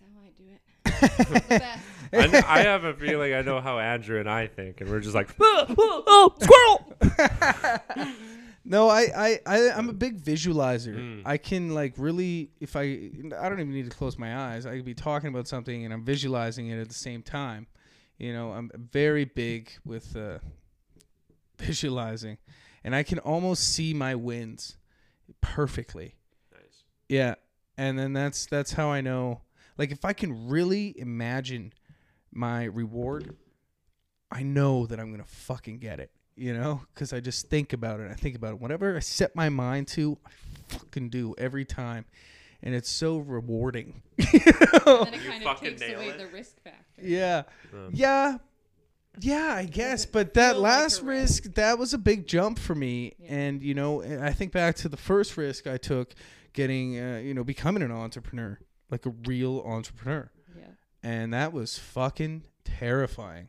That's 0.00 0.12
how 0.14 0.20
I 0.24 0.30
do 0.36 0.44
it. 0.50 1.72
I, 2.12 2.28
kn- 2.28 2.44
I 2.46 2.60
have 2.60 2.84
a 2.84 2.94
feeling 2.94 3.34
I 3.34 3.42
know 3.42 3.60
how 3.60 3.78
Andrew 3.78 4.18
and 4.20 4.28
I 4.28 4.46
think, 4.46 4.80
and 4.80 4.88
we're 4.90 5.00
just 5.00 5.14
like, 5.14 5.28
oh, 5.40 5.66
oh, 5.78 6.02
oh, 6.06 6.34
squirrel. 6.40 8.14
No, 8.64 8.88
I, 8.90 9.06
I, 9.16 9.40
I, 9.46 9.70
I'm 9.70 9.88
a 9.88 9.94
big 9.94 10.22
visualizer. 10.22 10.94
Mm. 10.94 11.22
I 11.24 11.38
can 11.38 11.70
like 11.70 11.94
really, 11.96 12.50
if 12.60 12.76
I, 12.76 13.10
I 13.40 13.48
don't 13.48 13.60
even 13.60 13.72
need 13.72 13.90
to 13.90 13.96
close 13.96 14.18
my 14.18 14.36
eyes. 14.36 14.66
I 14.66 14.76
could 14.76 14.84
be 14.84 14.92
talking 14.92 15.30
about 15.30 15.48
something 15.48 15.86
and 15.86 15.94
I'm 15.94 16.04
visualizing 16.04 16.68
it 16.68 16.78
at 16.78 16.88
the 16.88 16.94
same 16.94 17.22
time. 17.22 17.66
You 18.18 18.34
know, 18.34 18.52
I'm 18.52 18.70
very 18.74 19.24
big 19.24 19.70
with 19.86 20.14
uh, 20.14 20.38
visualizing, 21.58 22.38
and 22.84 22.94
I 22.94 23.02
can 23.02 23.18
almost 23.18 23.72
see 23.74 23.92
my 23.94 24.14
wins 24.14 24.76
perfectly. 25.40 26.14
Nice. 26.52 26.84
Yeah, 27.08 27.34
and 27.76 27.98
then 27.98 28.12
that's 28.12 28.46
that's 28.46 28.72
how 28.72 28.88
I 28.90 29.00
know. 29.00 29.42
Like 29.76 29.90
if 29.92 30.04
I 30.04 30.12
can 30.12 30.48
really 30.48 30.98
imagine 30.98 31.72
my 32.32 32.64
reward, 32.64 33.36
I 34.30 34.42
know 34.42 34.86
that 34.86 34.98
I'm 35.00 35.10
gonna 35.10 35.24
fucking 35.24 35.78
get 35.78 36.00
it. 36.00 36.10
You 36.36 36.54
know, 36.54 36.82
because 36.94 37.12
I 37.12 37.18
just 37.18 37.48
think 37.48 37.72
about 37.72 37.98
it. 37.98 38.08
I 38.10 38.14
think 38.14 38.36
about 38.36 38.52
it. 38.52 38.60
Whatever 38.60 38.96
I 38.96 39.00
set 39.00 39.34
my 39.34 39.48
mind 39.48 39.88
to, 39.88 40.16
I 40.24 40.30
fucking 40.68 41.08
do 41.10 41.34
every 41.36 41.64
time, 41.64 42.04
and 42.62 42.76
it's 42.76 42.88
so 42.88 43.18
rewarding. 43.18 44.02
You 44.32 44.40
know? 44.86 45.02
And 45.02 45.14
then 45.14 45.14
it 45.14 45.26
kind 45.26 45.46
of 45.46 45.60
takes 45.60 45.82
away 45.82 46.08
it. 46.10 46.18
the 46.18 46.28
risk 46.28 46.62
factor. 46.62 47.02
Yeah, 47.02 47.42
Um, 47.74 47.90
yeah, 47.92 48.38
yeah. 49.20 49.54
I 49.56 49.64
guess, 49.64 50.06
but 50.06 50.34
that 50.34 50.52
feel 50.54 50.62
like 50.62 50.72
a 50.76 50.80
last 50.80 51.02
risk, 51.02 51.44
that 51.54 51.78
was 51.78 51.94
a 51.94 51.98
big 51.98 52.26
jump 52.26 52.58
for 52.58 52.74
me. 52.74 53.14
Yeah. 53.18 53.34
And 53.34 53.62
you 53.62 53.74
know, 53.74 54.02
I 54.02 54.32
think 54.32 54.52
back 54.52 54.76
to 54.76 54.88
the 54.88 54.96
first 54.96 55.36
risk 55.36 55.66
I 55.66 55.76
took, 55.76 56.14
getting, 56.52 56.98
uh, 56.98 57.18
you 57.18 57.34
know, 57.34 57.44
becoming 57.44 57.82
an 57.82 57.92
entrepreneur, 57.92 58.58
like 58.90 59.06
a 59.06 59.10
real 59.26 59.62
entrepreneur, 59.66 60.30
Yeah. 60.56 60.64
and 61.02 61.32
that 61.32 61.52
was 61.52 61.78
fucking 61.78 62.44
terrifying. 62.64 63.48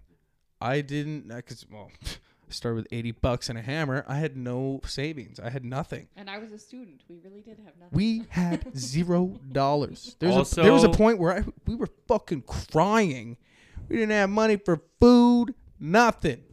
I 0.62 0.82
didn't, 0.82 1.28
because 1.30 1.66
well, 1.72 1.92
I 2.50 2.52
started 2.52 2.76
with 2.76 2.88
80 2.92 3.12
bucks 3.14 3.48
and 3.50 3.58
a 3.58 3.62
hammer. 3.62 4.04
I 4.08 4.16
had 4.16 4.36
no 4.36 4.82
savings. 4.84 5.40
I 5.40 5.50
had 5.50 5.64
nothing. 5.64 6.08
And 6.16 6.30
I 6.30 6.40
was 6.40 6.52
a 6.52 6.58
student. 6.58 7.04
We 7.08 7.20
really 7.24 7.42
did 7.42 7.60
have 7.60 7.78
nothing. 7.80 7.92
We 7.96 8.24
had 8.30 8.76
zero 8.78 9.40
dollars. 9.52 10.16
There's 10.20 10.54
a, 10.54 10.62
there 10.62 10.74
was 10.74 10.84
a 10.84 10.90
point 10.90 11.20
where 11.20 11.32
I, 11.38 11.44
we 11.68 11.76
were 11.76 11.90
fucking 12.08 12.42
crying. 12.44 13.38
We 13.90 13.96
didn't 13.98 14.12
have 14.12 14.30
money 14.30 14.56
for 14.58 14.82
food, 15.00 15.54
nothing. 15.80 16.44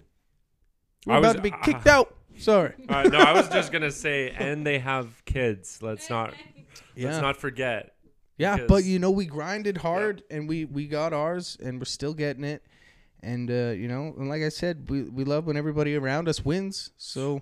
We 1.07 1.11
were 1.11 1.16
I 1.16 1.20
was- 1.20 1.31
about 1.31 1.37
to 1.37 1.42
be 1.42 1.53
uh, 1.53 1.57
kicked 1.62 1.87
out. 1.87 2.12
Sorry. 2.38 2.75
Uh, 2.88 3.05
no, 3.05 3.18
I 3.18 3.33
was 3.33 3.49
just 3.49 3.72
gonna 3.72 3.90
say, 3.90 4.31
and 4.31 4.66
they 4.66 4.79
have 4.79 5.25
kids. 5.25 5.79
Let's 5.83 6.11
not 6.11 6.35
Yeah. 6.94 7.09
let's 7.11 7.22
not 7.22 7.37
forget. 7.38 7.94
Yeah, 8.37 8.66
but 8.68 8.85
you 8.85 8.99
know, 8.99 9.11
we 9.11 9.25
grinded 9.25 9.79
hard 9.79 10.22
and 10.31 10.46
we 10.46 10.66
we 10.66 10.87
got 10.87 11.14
ours 11.14 11.57
and 11.62 11.79
we're 11.79 11.87
still 11.87 12.12
getting 12.12 12.44
it. 12.44 12.62
And 13.22 13.51
uh, 13.51 13.72
you 13.75 13.88
know, 13.88 14.14
and 14.18 14.29
like 14.29 14.42
I 14.42 14.51
said, 14.51 14.90
we, 14.90 15.05
we 15.05 15.25
love 15.25 15.46
when 15.46 15.57
everybody 15.57 15.96
around 15.96 16.29
us 16.29 16.44
wins. 16.44 16.90
So 16.99 17.40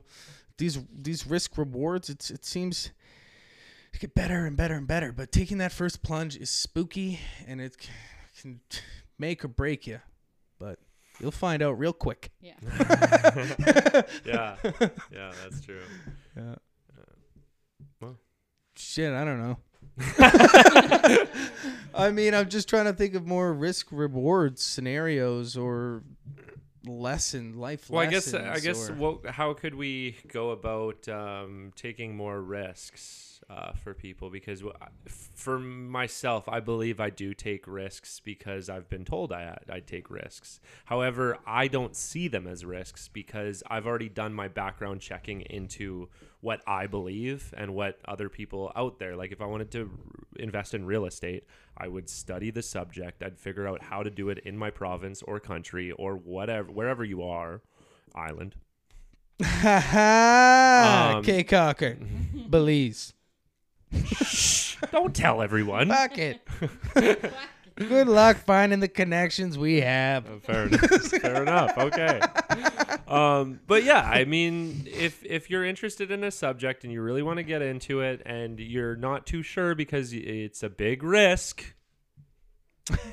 these 0.59 0.79
these 0.97 1.27
risk 1.27 1.59
rewards, 1.59 2.09
it's 2.09 2.31
it 2.31 2.45
seems 2.45 2.91
to 3.93 3.99
get 3.99 4.15
better 4.15 4.47
and 4.47 4.57
better 4.57 4.75
and 4.75 4.87
better. 4.87 5.11
But 5.11 5.33
taking 5.33 5.59
that 5.59 5.73
first 5.73 6.05
plunge 6.05 6.37
is 6.37 6.51
spooky 6.51 7.19
and 7.49 7.61
it 7.61 7.77
can 8.41 8.61
make 9.19 9.45
or 9.45 9.49
break 9.49 9.87
you. 9.87 10.01
But 10.59 10.79
you'll 11.21 11.31
find 11.31 11.63
out 11.63 11.79
real 11.79 11.93
quick. 11.93 12.31
yeah. 12.41 12.55
Yeah, 14.25 14.57
yeah, 15.13 15.33
that's 15.43 15.61
true. 15.65 15.81
Yeah. 16.37 16.55
well. 18.01 18.17
Shit, 18.77 19.13
I 19.13 19.25
don't 19.25 19.41
know. 19.41 19.57
I 21.95 22.11
mean, 22.11 22.35
I'm 22.35 22.49
just 22.49 22.69
trying 22.69 22.87
to 22.87 22.93
think 22.93 23.15
of 23.15 23.27
more 23.27 23.53
risk 23.53 23.89
reward 23.93 24.59
scenarios 24.59 25.57
or 25.57 26.03
lesson 26.85 27.57
life 27.59 27.89
Well, 27.89 28.03
I 28.03 28.07
guess. 28.07 28.35
I 28.35 28.59
guess 28.59 28.91
or- 28.91 28.95
what, 28.95 29.27
how 29.27 29.55
could 29.55 29.75
we 29.75 30.17
go 30.29 30.51
about 30.51 31.09
um, 31.09 31.73
taking 31.77 32.17
more 32.17 32.41
risks 32.41 33.34
uh, 33.51 33.73
for 33.73 33.95
people? 33.95 34.31
Because 34.31 34.63
for 35.35 35.59
myself, 35.59 36.49
I 36.49 36.61
believe 36.61 37.01
I 37.01 37.11
do 37.11 37.35
take 37.35 37.67
risks 37.67 38.21
because 38.21 38.69
I've 38.69 38.89
been 38.89 39.05
told 39.05 39.33
I 39.33 39.59
I 39.71 39.81
take 39.81 40.11
risks. 40.11 40.61
However, 40.87 41.39
I 41.47 41.69
don't 41.69 41.95
see 41.97 42.29
them 42.29 42.47
as 42.47 42.65
risks 42.65 43.09
because 43.09 43.63
I've 43.69 43.87
already 43.87 44.09
done 44.09 44.35
my 44.35 44.49
background 44.49 45.01
checking 45.01 45.43
into 45.43 46.09
what 46.41 46.61
I 46.67 46.87
believe 46.87 47.55
and 47.57 47.75
what 47.75 47.99
other 48.07 48.29
people 48.29 48.71
out 48.77 48.99
there. 48.99 49.17
Like 49.17 49.33
if 49.33 49.41
I 49.41 49.47
wanted 49.47 49.71
to 49.73 49.81
r- 49.81 49.89
invest 50.37 50.75
in 50.75 50.85
real 50.85 51.07
estate, 51.07 51.45
I 51.77 51.89
would 51.89 52.09
study 52.09 52.51
the 52.51 52.63
subject. 52.63 53.23
I'd 53.23 53.39
figure 53.39 53.67
out 53.67 53.83
how 53.83 54.03
to 54.03 54.11
do 54.11 54.29
it 54.29 54.39
in 54.41 54.57
my 54.59 54.71
province 54.71 55.23
or 55.23 55.41
country 55.41 55.91
or 55.93 56.17
whatever, 56.17 56.71
wherever 56.71 57.03
you 57.03 57.23
are, 57.23 57.63
island. 58.15 58.57
Ha 59.43 59.81
ha! 59.81 61.15
Um, 61.17 61.25
Caye 61.25 61.45
Caulker, 61.45 61.97
Belize. 62.49 63.15
Don't 64.93 65.15
tell 65.15 65.43
everyone. 65.43 65.89
Fuck 65.89 66.19
it. 66.19 66.41
Good 67.77 68.07
luck 68.07 68.37
finding 68.37 68.79
the 68.81 68.89
connections 68.89 69.59
we 69.59 69.81
have. 69.81 70.31
Uh, 70.31 70.39
Fair 70.39 70.67
enough. 70.67 70.81
Fair 71.11 71.43
enough. 71.43 71.77
Okay. 71.77 72.21
Um, 73.09 73.61
but 73.67 73.83
yeah, 73.83 74.01
I 74.01 74.25
mean, 74.25 74.87
if 74.87 75.25
if 75.25 75.51
you're 75.51 75.65
interested 75.65 76.11
in 76.11 76.23
a 76.23 76.31
subject 76.31 76.85
and 76.85 76.93
you 76.93 77.03
really 77.03 77.23
want 77.23 77.39
to 77.39 77.43
get 77.43 77.63
into 77.63 78.01
it, 78.01 78.23
and 78.25 78.61
you're 78.61 78.97
not 78.97 79.27
too 79.27 79.43
sure 79.43 79.75
because 79.75 80.13
it's 80.13 80.63
a 80.63 80.69
big 80.69 81.03
risk, 81.03 81.75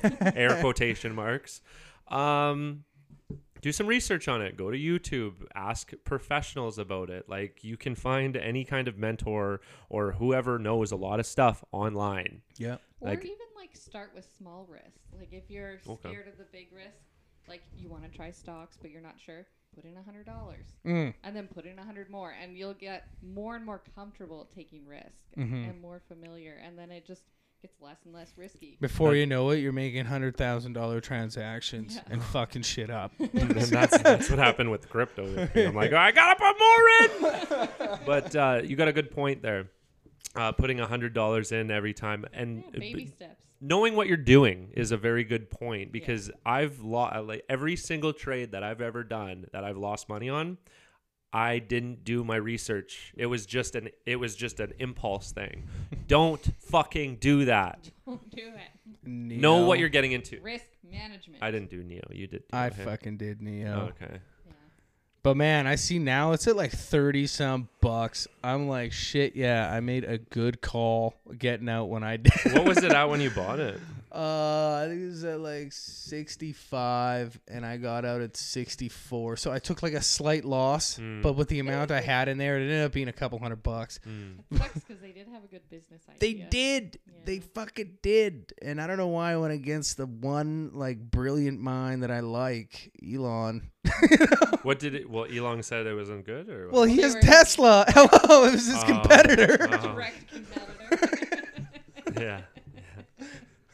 air 0.02 0.60
quotation 0.60 1.14
marks, 1.14 1.60
um, 2.08 2.84
do 3.62 3.72
some 3.72 3.86
research 3.86 4.28
on 4.28 4.42
it. 4.42 4.56
Go 4.56 4.70
to 4.70 4.76
YouTube. 4.78 5.46
Ask 5.54 5.92
professionals 6.04 6.78
about 6.78 7.08
it. 7.10 7.28
Like 7.28 7.64
you 7.64 7.76
can 7.76 7.94
find 7.94 8.36
any 8.36 8.64
kind 8.64 8.88
of 8.88 8.98
mentor 8.98 9.60
or 9.88 10.12
whoever 10.12 10.58
knows 10.58 10.92
a 10.92 10.96
lot 10.96 11.18
of 11.20 11.26
stuff 11.26 11.64
online. 11.72 12.42
Yeah. 12.58 12.76
Or 13.00 13.10
Like- 13.10 13.24
even 13.24 13.36
like 13.56 13.74
start 13.76 14.10
with 14.14 14.28
small 14.36 14.66
risks. 14.68 15.00
Like 15.18 15.32
if 15.32 15.48
you're 15.48 15.80
Okay. 15.88 16.08
scared 16.10 16.28
of 16.28 16.36
the 16.36 16.44
big 16.52 16.72
risk, 16.72 16.98
like 17.48 17.62
you 17.76 17.88
want 17.88 18.02
to 18.04 18.10
try 18.10 18.30
stocks 18.32 18.76
but 18.80 18.90
you're 18.90 19.00
not 19.00 19.18
sure, 19.20 19.46
put 19.74 19.84
in 19.84 19.96
a 19.96 20.02
hundred 20.02 20.26
dollars 20.26 20.66
Mm. 20.84 21.14
and 21.22 21.34
then 21.36 21.46
put 21.48 21.64
in 21.64 21.78
a 21.78 21.84
hundred 21.84 22.10
more, 22.10 22.32
and 22.32 22.58
you'll 22.58 22.74
get 22.74 23.08
more 23.22 23.54
and 23.56 23.64
more 23.64 23.80
comfortable 23.94 24.44
taking 24.54 24.86
risk 24.86 25.24
Mhm. 25.36 25.70
and 25.70 25.80
more 25.80 26.00
familiar, 26.00 26.54
and 26.54 26.76
then 26.78 26.90
it 26.90 27.06
just 27.06 27.22
gets 27.62 27.80
less 27.80 27.98
and 28.04 28.12
less 28.12 28.32
risky. 28.36 28.76
Before 28.80 29.14
you 29.14 29.24
know 29.26 29.50
it, 29.50 29.58
you're 29.58 29.72
making 29.72 30.04
hundred 30.04 30.36
thousand 30.36 30.72
dollar 30.72 31.00
transactions 31.00 31.94
Yeah. 31.96 32.02
and 32.10 32.22
fucking 32.22 32.62
shit 32.62 32.90
up. 32.90 33.12
and 33.18 33.50
that's 33.50 33.96
that's 34.02 34.28
what 34.28 34.38
happened 34.38 34.70
with 34.70 34.88
crypto. 34.88 35.24
I'm 35.54 35.74
like, 35.74 35.92
I 35.92 36.10
gotta 36.12 36.36
put 36.38 36.58
more 36.58 37.58
in. 37.88 37.98
But 38.04 38.36
uh, 38.36 38.60
you 38.64 38.76
got 38.76 38.88
a 38.88 38.92
good 38.92 39.10
point 39.10 39.42
there. 39.42 39.70
Uh, 40.34 40.50
putting 40.50 40.80
a 40.80 40.86
hundred 40.86 41.12
dollars 41.14 41.52
in 41.52 41.70
every 41.70 41.92
time 41.92 42.24
and 42.32 42.64
Yeah, 42.72 42.80
baby 42.80 43.04
b- 43.04 43.06
steps. 43.14 43.44
knowing 43.60 43.94
what 43.94 44.06
you're 44.08 44.16
doing 44.16 44.70
is 44.74 44.90
a 44.90 44.96
very 44.96 45.24
good 45.24 45.50
point 45.50 45.92
because 45.92 46.30
I've 46.46 46.80
lost 46.80 47.26
like 47.26 47.44
every 47.50 47.76
single 47.76 48.14
trade 48.14 48.52
that 48.52 48.62
I've 48.64 48.80
ever 48.80 49.04
done 49.04 49.44
that 49.52 49.62
I've 49.62 49.76
lost 49.76 50.08
money 50.08 50.30
on. 50.30 50.56
I 51.32 51.58
didn't 51.60 52.04
do 52.04 52.24
my 52.24 52.36
research. 52.36 53.12
It 53.16 53.26
was 53.26 53.46
just 53.46 53.74
an 53.74 53.88
it 54.04 54.16
was 54.16 54.36
just 54.36 54.60
an 54.60 54.74
impulse 54.78 55.32
thing. 55.32 55.64
Don't 56.06 56.40
fucking 56.58 57.16
do 57.16 57.46
that. 57.46 57.90
Don't 58.06 58.30
do 58.30 58.42
it. 58.42 59.08
Know 59.08 59.66
what 59.66 59.78
you're 59.78 59.88
getting 59.88 60.12
into. 60.12 60.40
Risk 60.40 60.66
management. 60.88 61.42
I 61.42 61.50
didn't 61.50 61.70
do 61.70 61.82
Nio. 61.82 62.14
You 62.14 62.26
did. 62.26 62.44
I 62.52 62.66
okay. 62.66 62.84
fucking 62.84 63.16
did 63.16 63.40
Nio. 63.40 63.76
Oh, 63.76 63.80
okay. 63.84 64.18
Yeah. 64.46 64.52
But 65.22 65.36
man, 65.36 65.66
I 65.66 65.76
see 65.76 65.98
now 65.98 66.32
it's 66.32 66.46
at 66.46 66.56
like 66.56 66.70
30 66.70 67.26
some 67.26 67.68
bucks. 67.80 68.28
I'm 68.44 68.68
like, 68.68 68.92
shit, 68.92 69.34
yeah, 69.34 69.72
I 69.72 69.80
made 69.80 70.04
a 70.04 70.18
good 70.18 70.60
call 70.60 71.14
getting 71.38 71.68
out 71.68 71.86
when 71.86 72.02
I 72.04 72.18
did. 72.18 72.32
What 72.52 72.64
was 72.64 72.78
it 72.78 72.92
at 72.92 73.08
when 73.08 73.20
you 73.20 73.30
bought 73.34 73.58
it? 73.58 73.80
Uh, 74.14 74.82
I 74.84 74.88
think 74.88 75.00
it 75.02 75.06
was 75.06 75.24
at 75.24 75.40
like 75.40 75.72
65 75.72 77.40
and 77.48 77.64
I 77.64 77.78
got 77.78 78.04
out 78.04 78.20
at 78.20 78.36
64. 78.36 79.36
So 79.38 79.50
I 79.50 79.58
took 79.58 79.82
like 79.82 79.94
a 79.94 80.02
slight 80.02 80.44
loss, 80.44 80.98
Mm. 80.98 81.22
but 81.22 81.32
with 81.34 81.48
the 81.48 81.60
amount 81.60 81.90
I 81.90 82.02
had 82.02 82.28
in 82.28 82.36
there, 82.36 82.58
it 82.58 82.62
ended 82.62 82.84
up 82.84 82.92
being 82.92 83.08
a 83.08 83.12
couple 83.12 83.38
hundred 83.38 83.62
bucks. 83.62 84.00
Mm. 84.06 84.40
It 84.50 84.58
sucks 84.58 84.74
because 84.74 85.00
they 85.00 85.12
did 85.12 85.28
have 85.28 85.44
a 85.44 85.46
good 85.46 85.62
business 85.70 86.02
idea. 86.08 86.18
They 86.20 86.28
idea. 86.28 86.48
did. 86.50 86.98
They 87.24 87.38
fucking 87.38 87.98
did. 88.02 88.52
And 88.60 88.82
I 88.82 88.86
don't 88.86 88.98
know 88.98 89.06
why 89.08 89.32
I 89.32 89.36
went 89.38 89.54
against 89.54 89.96
the 89.96 90.04
one 90.06 90.72
like 90.74 90.98
brilliant 91.10 91.60
mind 91.60 92.02
that 92.02 92.10
I 92.10 92.20
like, 92.20 92.92
Elon. 93.02 93.70
What 94.62 94.78
did 94.78 94.94
it? 94.94 95.10
Well, 95.10 95.24
Elon 95.24 95.64
said 95.64 95.86
it 95.88 95.94
wasn't 95.94 96.24
good, 96.24 96.48
or 96.48 96.66
what? 96.66 96.72
Well, 96.72 96.84
he 96.84 96.96
They 96.96 97.02
has 97.02 97.14
were- 97.16 97.20
Tesla. 97.22 97.84
Hello, 97.88 98.44
it 98.44 98.52
was 98.52 98.66
his 98.66 98.76
Oh, 98.76 98.84
competitor. 98.86 99.60
uh-huh. 99.64 99.86
Direct 99.94 100.32
competitor. 100.32 101.42
yeah. 102.20 102.40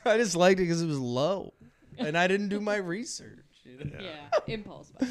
I 0.05 0.17
just 0.17 0.37
liked 0.37 0.61
it 0.61 0.65
because 0.65 0.83
it 0.83 0.87
was 0.87 0.99
low, 0.99 1.55
and 1.99 2.17
I 2.17 2.27
didn't 2.27 2.49
do 2.49 2.61
my 2.61 2.77
research. 2.95 3.45
you 3.65 3.85
know? 3.85 3.99
yeah. 4.01 4.39
Impulse 4.55 4.91
buy. 4.91 5.07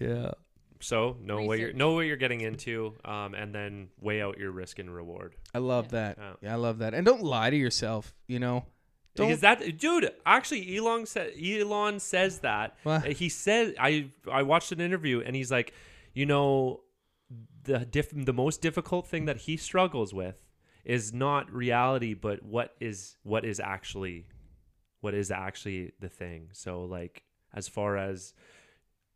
Yeah. 0.00 0.30
So 0.80 1.16
know 1.22 1.42
what 1.42 1.58
you're 1.58 1.72
know 1.72 1.92
what 1.92 2.02
you're 2.02 2.16
getting 2.18 2.42
into, 2.42 2.94
um, 3.04 3.34
and 3.34 3.54
then 3.54 3.88
weigh 4.00 4.20
out 4.22 4.38
your 4.38 4.50
risk 4.50 4.78
and 4.78 4.94
reward. 4.94 5.34
I 5.54 5.58
love 5.58 5.86
Yeah. 5.86 5.90
that. 5.92 6.18
Yeah. 6.18 6.32
Yeah, 6.42 6.52
I 6.52 6.56
love 6.56 6.78
that. 6.78 6.92
And 6.94 7.04
don't 7.06 7.22
lie 7.22 7.50
to 7.50 7.56
yourself. 7.56 8.14
You 8.28 8.38
know. 8.40 8.66
Don't. 9.14 9.28
Because 9.28 9.40
that 9.40 9.78
dude, 9.78 10.10
actually, 10.26 10.76
Elon 10.76 11.06
said 11.06 11.32
Elon 11.42 11.98
says 12.00 12.40
that. 12.40 12.76
What? 12.82 13.06
Uh, 13.06 13.10
He 13.10 13.30
said 13.30 13.74
I 13.80 14.10
I 14.30 14.42
watched 14.42 14.70
an 14.72 14.80
interview 14.80 15.22
and 15.24 15.34
he's 15.34 15.50
like, 15.50 15.72
you 16.12 16.26
know, 16.26 16.82
the 17.64 17.78
diff- 17.86 18.12
the 18.14 18.34
most 18.34 18.60
difficult 18.60 19.06
thing 19.08 19.24
that 19.24 19.38
he 19.38 19.56
struggles 19.56 20.12
with 20.12 20.44
is 20.86 21.12
not 21.12 21.52
reality, 21.52 22.14
but 22.14 22.42
what 22.42 22.74
is 22.80 23.16
what 23.24 23.44
is 23.44 23.60
actually 23.60 24.26
what 25.00 25.12
is 25.12 25.30
actually 25.30 25.92
the 26.00 26.08
thing. 26.08 26.48
So 26.52 26.84
like 26.84 27.22
as 27.52 27.68
far 27.68 27.96
as 27.98 28.32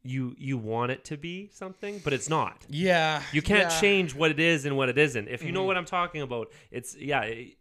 you 0.03 0.35
you 0.39 0.57
want 0.59 0.91
it 0.93 1.05
to 1.07 1.17
be 1.17 1.49
something, 1.53 2.01
but 2.05 2.13
it's 2.13 2.29
not. 2.29 2.67
yeah. 2.69 3.23
You 3.33 3.43
can't 3.43 3.71
yeah. 3.71 3.81
change 3.81 4.15
what 4.15 4.31
it 4.31 4.41
is 4.41 4.65
and 4.67 4.77
what 4.77 4.89
it 4.89 4.99
isn't. 4.99 5.29
If 5.29 5.43
you 5.43 5.53
know 5.53 5.63
Mhm. 5.63 5.67
what 5.67 5.77
I'm 5.79 5.85
talking 5.85 6.23
about, 6.23 6.51
it's 6.71 6.97
yeah. 6.97 7.23
it- 7.23 7.57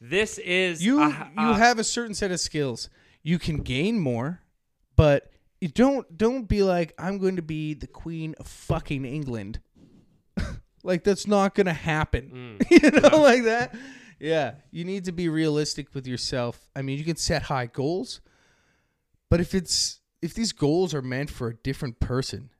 this 0.00 0.38
is 0.38 0.84
You 0.84 1.00
a- 1.02 1.30
you 1.38 1.52
have 1.54 1.78
a 1.78 1.84
certain 1.84 2.14
set 2.14 2.30
of 2.30 2.40
skills. 2.40 2.90
You 3.22 3.38
can 3.38 3.58
gain 3.58 3.98
more, 4.00 4.42
but 4.96 5.30
you 5.60 5.68
don't 5.68 6.16
don't 6.18 6.48
be 6.48 6.62
like 6.62 6.92
I'm 6.98 7.18
going 7.18 7.36
to 7.36 7.42
be 7.42 7.72
the 7.74 7.86
queen 7.86 8.34
of 8.38 8.46
fucking 8.48 9.04
England. 9.04 9.60
Like 10.82 11.04
that's 11.04 11.26
not 11.26 11.54
going 11.54 11.66
to 11.66 11.72
happen. 11.72 12.58
Mm. 12.60 12.70
you 12.82 12.90
know 13.00 13.20
like 13.22 13.44
that. 13.44 13.74
Yeah, 14.20 14.54
you 14.70 14.84
need 14.84 15.04
to 15.06 15.12
be 15.12 15.28
realistic 15.28 15.94
with 15.94 16.06
yourself. 16.06 16.68
I 16.76 16.82
mean, 16.82 16.98
you 16.98 17.04
can 17.04 17.16
set 17.16 17.42
high 17.42 17.66
goals, 17.66 18.20
but 19.30 19.40
if 19.40 19.54
it's 19.54 20.00
if 20.20 20.34
these 20.34 20.52
goals 20.52 20.94
are 20.94 21.02
meant 21.02 21.30
for 21.30 21.48
a 21.48 21.54
different 21.54 21.98
person, 21.98 22.50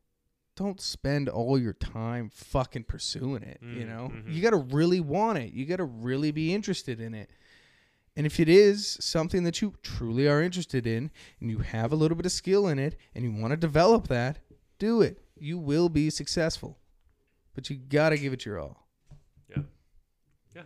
don't 0.56 0.80
spend 0.80 1.28
all 1.28 1.56
your 1.58 1.72
time 1.72 2.30
fucking 2.35 2.85
pursuing 2.85 3.42
it, 3.44 3.58
you 3.62 3.85
Mm, 3.85 3.88
know? 3.88 4.12
mhm. 4.12 4.35
You 4.35 4.42
got 4.42 4.50
to 4.50 4.56
really 4.56 4.98
want 5.00 5.38
it. 5.38 5.52
You 5.52 5.64
got 5.66 5.76
to 5.76 5.85
really 5.85 6.32
be 6.32 6.52
interested 6.52 7.00
in 7.00 7.14
it. 7.14 7.30
And 8.16 8.26
if 8.26 8.38
it 8.40 8.48
is 8.48 8.98
something 9.00 9.44
that 9.44 9.62
you 9.62 9.74
truly 9.82 10.26
are 10.28 10.42
interested 10.42 10.87
in 10.87 11.11
and 11.40 11.48
you 11.48 11.58
have 11.58 11.92
a 11.92 11.96
little 11.96 12.16
bit 12.16 12.26
of 12.26 12.32
skill 12.32 12.66
in 12.66 12.78
it 12.78 12.96
and 13.14 13.24
you 13.24 13.30
want 13.32 13.52
to 13.52 13.56
develop 13.56 14.08
that, 14.08 14.40
do 14.78 15.00
it. 15.00 15.18
you 15.38 15.56
will 15.58 15.88
be 15.88 16.11
successful. 16.11 16.76
But 17.54 17.68
you 17.70 17.76
got 17.76 18.08
to 18.10 18.18
give 18.18 18.32
it 18.32 18.44
your 18.44 18.58
all. 18.58 18.86
Yeah. 19.50 19.62
Yeah. 20.56 20.62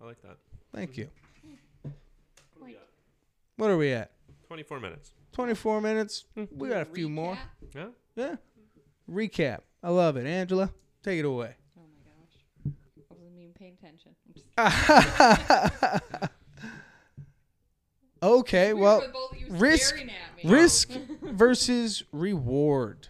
I 0.00 0.04
like 0.04 0.20
that. 0.22 0.36
Thank 0.74 0.96
you. 0.96 1.08
Point. 2.60 2.76
What 3.56 3.70
are 3.70 3.76
we 3.76 3.92
at? 3.92 4.10
24 4.48 4.80
minutes. 4.80 5.12
24 5.32 5.80
minutes. 5.80 6.24
Hmm. 6.34 6.44
We 6.54 6.68
got 6.68 6.82
a 6.82 6.84
few 6.84 7.08
more. 7.08 7.36
Recap? 7.64 7.90
Yeah. 8.16 8.18
Yeah. 8.26 8.36
Recap. 9.10 9.60
I 9.82 9.90
love 9.90 10.16
it. 10.16 10.26
Angela, 10.26 10.70
take 11.02 11.18
it 11.18 11.24
away. 11.24 11.54
Oh 11.78 11.82
my 11.82 12.10
gosh. 12.10 12.74
I 13.10 13.14
wasn't 13.14 13.38
even 13.40 13.52
paying 13.54 13.74
attention. 13.80 14.14
I'm 14.26 14.34
just 14.34 14.46
okay, 18.22 18.72
Weird 18.72 18.82
well, 18.82 19.00
with 19.00 19.12
both 19.12 19.32
of 19.32 19.38
you 19.38 19.46
risk- 19.50 19.88
staring 19.96 20.10
at 20.10 20.44
me. 20.44 20.50
risk 20.50 20.90
versus 21.22 22.02
reward. 22.12 23.08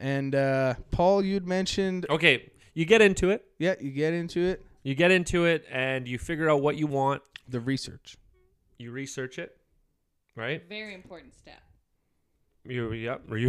And 0.00 0.34
uh, 0.34 0.74
Paul, 0.90 1.22
you'd 1.22 1.46
mentioned, 1.46 2.06
Okay, 2.08 2.50
you 2.74 2.84
get 2.86 3.02
into 3.02 3.28
it. 3.30 3.44
yeah, 3.58 3.74
you 3.80 3.90
get 3.90 4.14
into 4.14 4.40
it, 4.46 4.64
You 4.82 4.94
get 4.94 5.10
into 5.10 5.44
it 5.44 5.64
and 5.70 6.08
you 6.08 6.18
figure 6.18 6.48
out 6.50 6.62
what 6.62 6.76
you 6.76 6.86
want. 6.86 7.22
the 7.48 7.60
research. 7.60 8.16
You 8.78 8.92
research 8.92 9.38
it, 9.38 9.54
right? 10.36 10.66
Very 10.68 10.94
important 10.94 11.34
step. 11.34 11.60
You, 12.64 12.92
yep. 12.92 13.22
Are 13.30 13.36
you, 13.36 13.48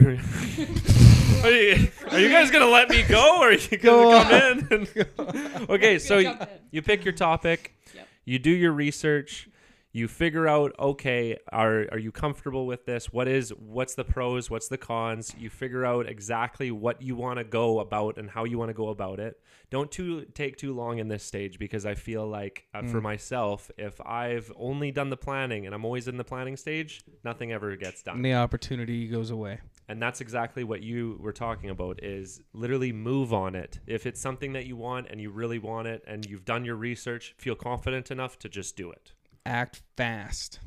are 1.44 1.50
you, 1.52 1.88
are 2.12 2.20
you 2.20 2.30
guys 2.30 2.52
gonna 2.52 2.66
let 2.66 2.90
me 2.90 3.04
go, 3.04 3.40
or 3.42 3.50
are 3.50 3.54
you 3.54 3.78
gonna 3.78 4.24
come 4.24 4.78
in? 4.86 5.68
Okay, 5.70 6.00
so 6.00 6.18
you, 6.18 6.30
in. 6.32 6.48
you 6.72 6.82
pick 6.82 7.06
your 7.06 7.14
topic. 7.14 7.74
Yep. 7.96 8.08
You 8.26 8.40
do 8.40 8.52
your 8.52 8.72
research. 8.74 9.48
You 9.94 10.08
figure 10.08 10.48
out, 10.48 10.74
okay, 10.80 11.38
are 11.52 11.86
are 11.92 12.00
you 12.00 12.12
comfortable 12.12 12.66
with 12.66 12.86
this? 12.86 13.12
What 13.12 13.28
is 13.28 13.50
what's 13.50 13.96
the 13.96 14.06
pros? 14.06 14.50
What's 14.50 14.70
the 14.70 14.78
cons? 14.78 15.36
You 15.38 15.50
figure 15.50 15.86
out 15.86 16.08
exactly 16.08 16.72
what 16.72 17.02
you 17.02 17.16
want 17.16 17.40
to 17.40 17.44
go 17.44 17.80
about 17.82 18.18
and 18.18 18.30
how 18.30 18.46
you 18.46 18.58
want 18.58 18.70
to 18.70 18.74
go 18.74 18.88
about 18.90 19.20
it. 19.20 19.40
Don't 19.70 19.92
too 19.92 20.26
take 20.34 20.56
too 20.58 20.74
long 20.74 21.00
in 21.00 21.08
this 21.10 21.24
stage 21.24 21.60
because 21.60 21.86
I 21.86 21.96
feel 21.96 22.26
like 22.26 22.66
uh, 22.74 22.84
for 22.84 23.02
myself, 23.02 23.70
if 23.78 24.00
I've 24.02 24.52
only 24.56 24.92
done 24.92 25.10
the 25.10 25.18
planning 25.18 25.66
and 25.66 25.76
I'm 25.76 25.84
always 25.86 26.08
in 26.08 26.18
the 26.18 26.24
planning 26.24 26.56
stage, 26.58 27.04
nothing 27.24 27.52
ever 27.52 27.76
gets 27.76 28.02
done 28.04 28.16
And 28.18 28.26
the 28.26 28.36
opportunity 28.36 29.08
goes 29.08 29.30
away. 29.32 29.60
and 29.90 30.02
that's 30.02 30.22
exactly 30.22 30.64
what 30.64 30.82
you 30.82 31.18
were 31.20 31.34
talking 31.34 31.70
about 31.70 32.02
is 32.04 32.42
literally 32.54 32.94
move 32.94 33.34
on 33.34 33.56
it 33.56 33.80
if 33.88 34.06
it's 34.06 34.22
something 34.22 34.54
that 34.54 34.66
you 34.66 34.76
want 34.78 35.08
and 35.10 35.20
you 35.20 35.30
really 35.30 35.60
want 35.60 35.88
it 35.88 36.02
and 36.08 36.26
you've 36.26 36.46
done 36.46 36.64
your 36.64 36.76
research 36.76 37.34
feel 37.38 37.56
confident 37.56 38.10
enough 38.12 38.38
to 38.40 38.48
just 38.48 38.78
do 38.78 38.90
it 38.92 39.14
Act 39.46 39.82
fast. 39.98 40.60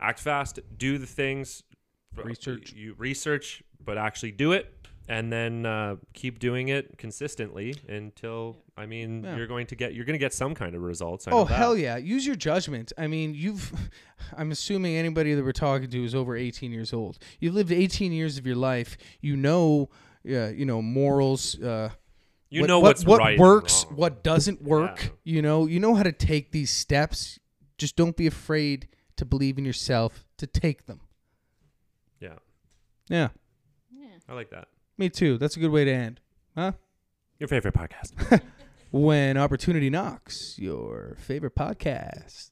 act 0.00 0.20
fast 0.20 0.60
do 0.76 0.98
the 0.98 1.06
things 1.06 1.62
Research. 2.16 2.72
you 2.72 2.94
research 2.98 3.62
but 3.84 3.98
actually 3.98 4.30
do 4.32 4.52
it 4.52 4.74
and 5.08 5.32
then 5.32 5.64
uh, 5.66 5.96
keep 6.14 6.38
doing 6.38 6.68
it 6.68 6.98
consistently 6.98 7.74
until 7.88 8.56
i 8.76 8.86
mean 8.86 9.24
Yeah. 9.24 9.36
you're 9.36 9.46
going 9.46 9.66
to 9.68 9.74
get 9.76 9.94
you're 9.94 10.04
going 10.04 10.14
to 10.14 10.18
get 10.20 10.32
some 10.34 10.54
kind 10.54 10.74
of 10.74 10.82
results 10.82 11.26
I 11.26 11.32
Oh 11.32 11.44
hell 11.44 11.76
yeah! 11.76 11.96
Use 11.96 12.26
your 12.26 12.36
judgment. 12.36 12.92
I 12.98 13.06
mean, 13.06 13.34
you've. 13.34 13.72
I'm 14.36 14.50
assuming 14.50 14.96
anybody 14.96 15.34
that 15.34 15.44
we're 15.44 15.52
talking 15.52 15.88
to 15.90 16.04
is 16.04 16.14
over 16.14 16.36
18 16.36 16.70
years 16.72 16.92
old. 16.92 17.18
You've 17.40 17.54
lived 17.54 17.72
18 17.72 18.12
years 18.12 18.36
of 18.38 18.46
your 18.46 18.56
life. 18.56 18.96
You 19.20 19.36
know, 19.36 19.88
uh, 20.28 20.48
you 20.48 20.64
know 20.66 20.80
morals. 20.82 21.60
Uh, 21.60 21.90
you 22.50 22.62
what, 22.62 22.66
know 22.68 22.80
what, 22.80 23.02
what 23.02 23.18
right 23.18 23.38
works, 23.38 23.84
what 23.90 24.22
doesn't 24.22 24.62
work. 24.62 25.02
Yeah. 25.02 25.34
You 25.34 25.42
know, 25.42 25.66
you 25.66 25.80
know 25.80 25.94
how 25.94 26.02
to 26.02 26.12
take 26.12 26.50
these 26.50 26.70
steps. 26.70 27.38
Just 27.76 27.94
don't 27.94 28.16
be 28.16 28.26
afraid 28.26 28.88
to 29.16 29.24
believe 29.24 29.58
in 29.58 29.64
yourself 29.64 30.24
to 30.38 30.46
take 30.46 30.86
them. 30.86 31.00
Yeah. 32.20 32.38
Yeah. 33.08 33.28
Yeah. 33.94 34.08
I 34.28 34.32
like 34.32 34.50
that. 34.50 34.68
Me 34.96 35.10
too. 35.10 35.36
That's 35.36 35.56
a 35.56 35.60
good 35.60 35.70
way 35.70 35.84
to 35.84 35.92
end. 35.92 36.20
Huh? 36.56 36.72
Your 37.38 37.48
favorite 37.48 37.74
podcast. 37.74 38.42
when 38.90 39.36
opportunity 39.36 39.90
knocks, 39.90 40.58
your 40.58 41.16
favorite 41.20 41.54
podcast. 41.54 42.50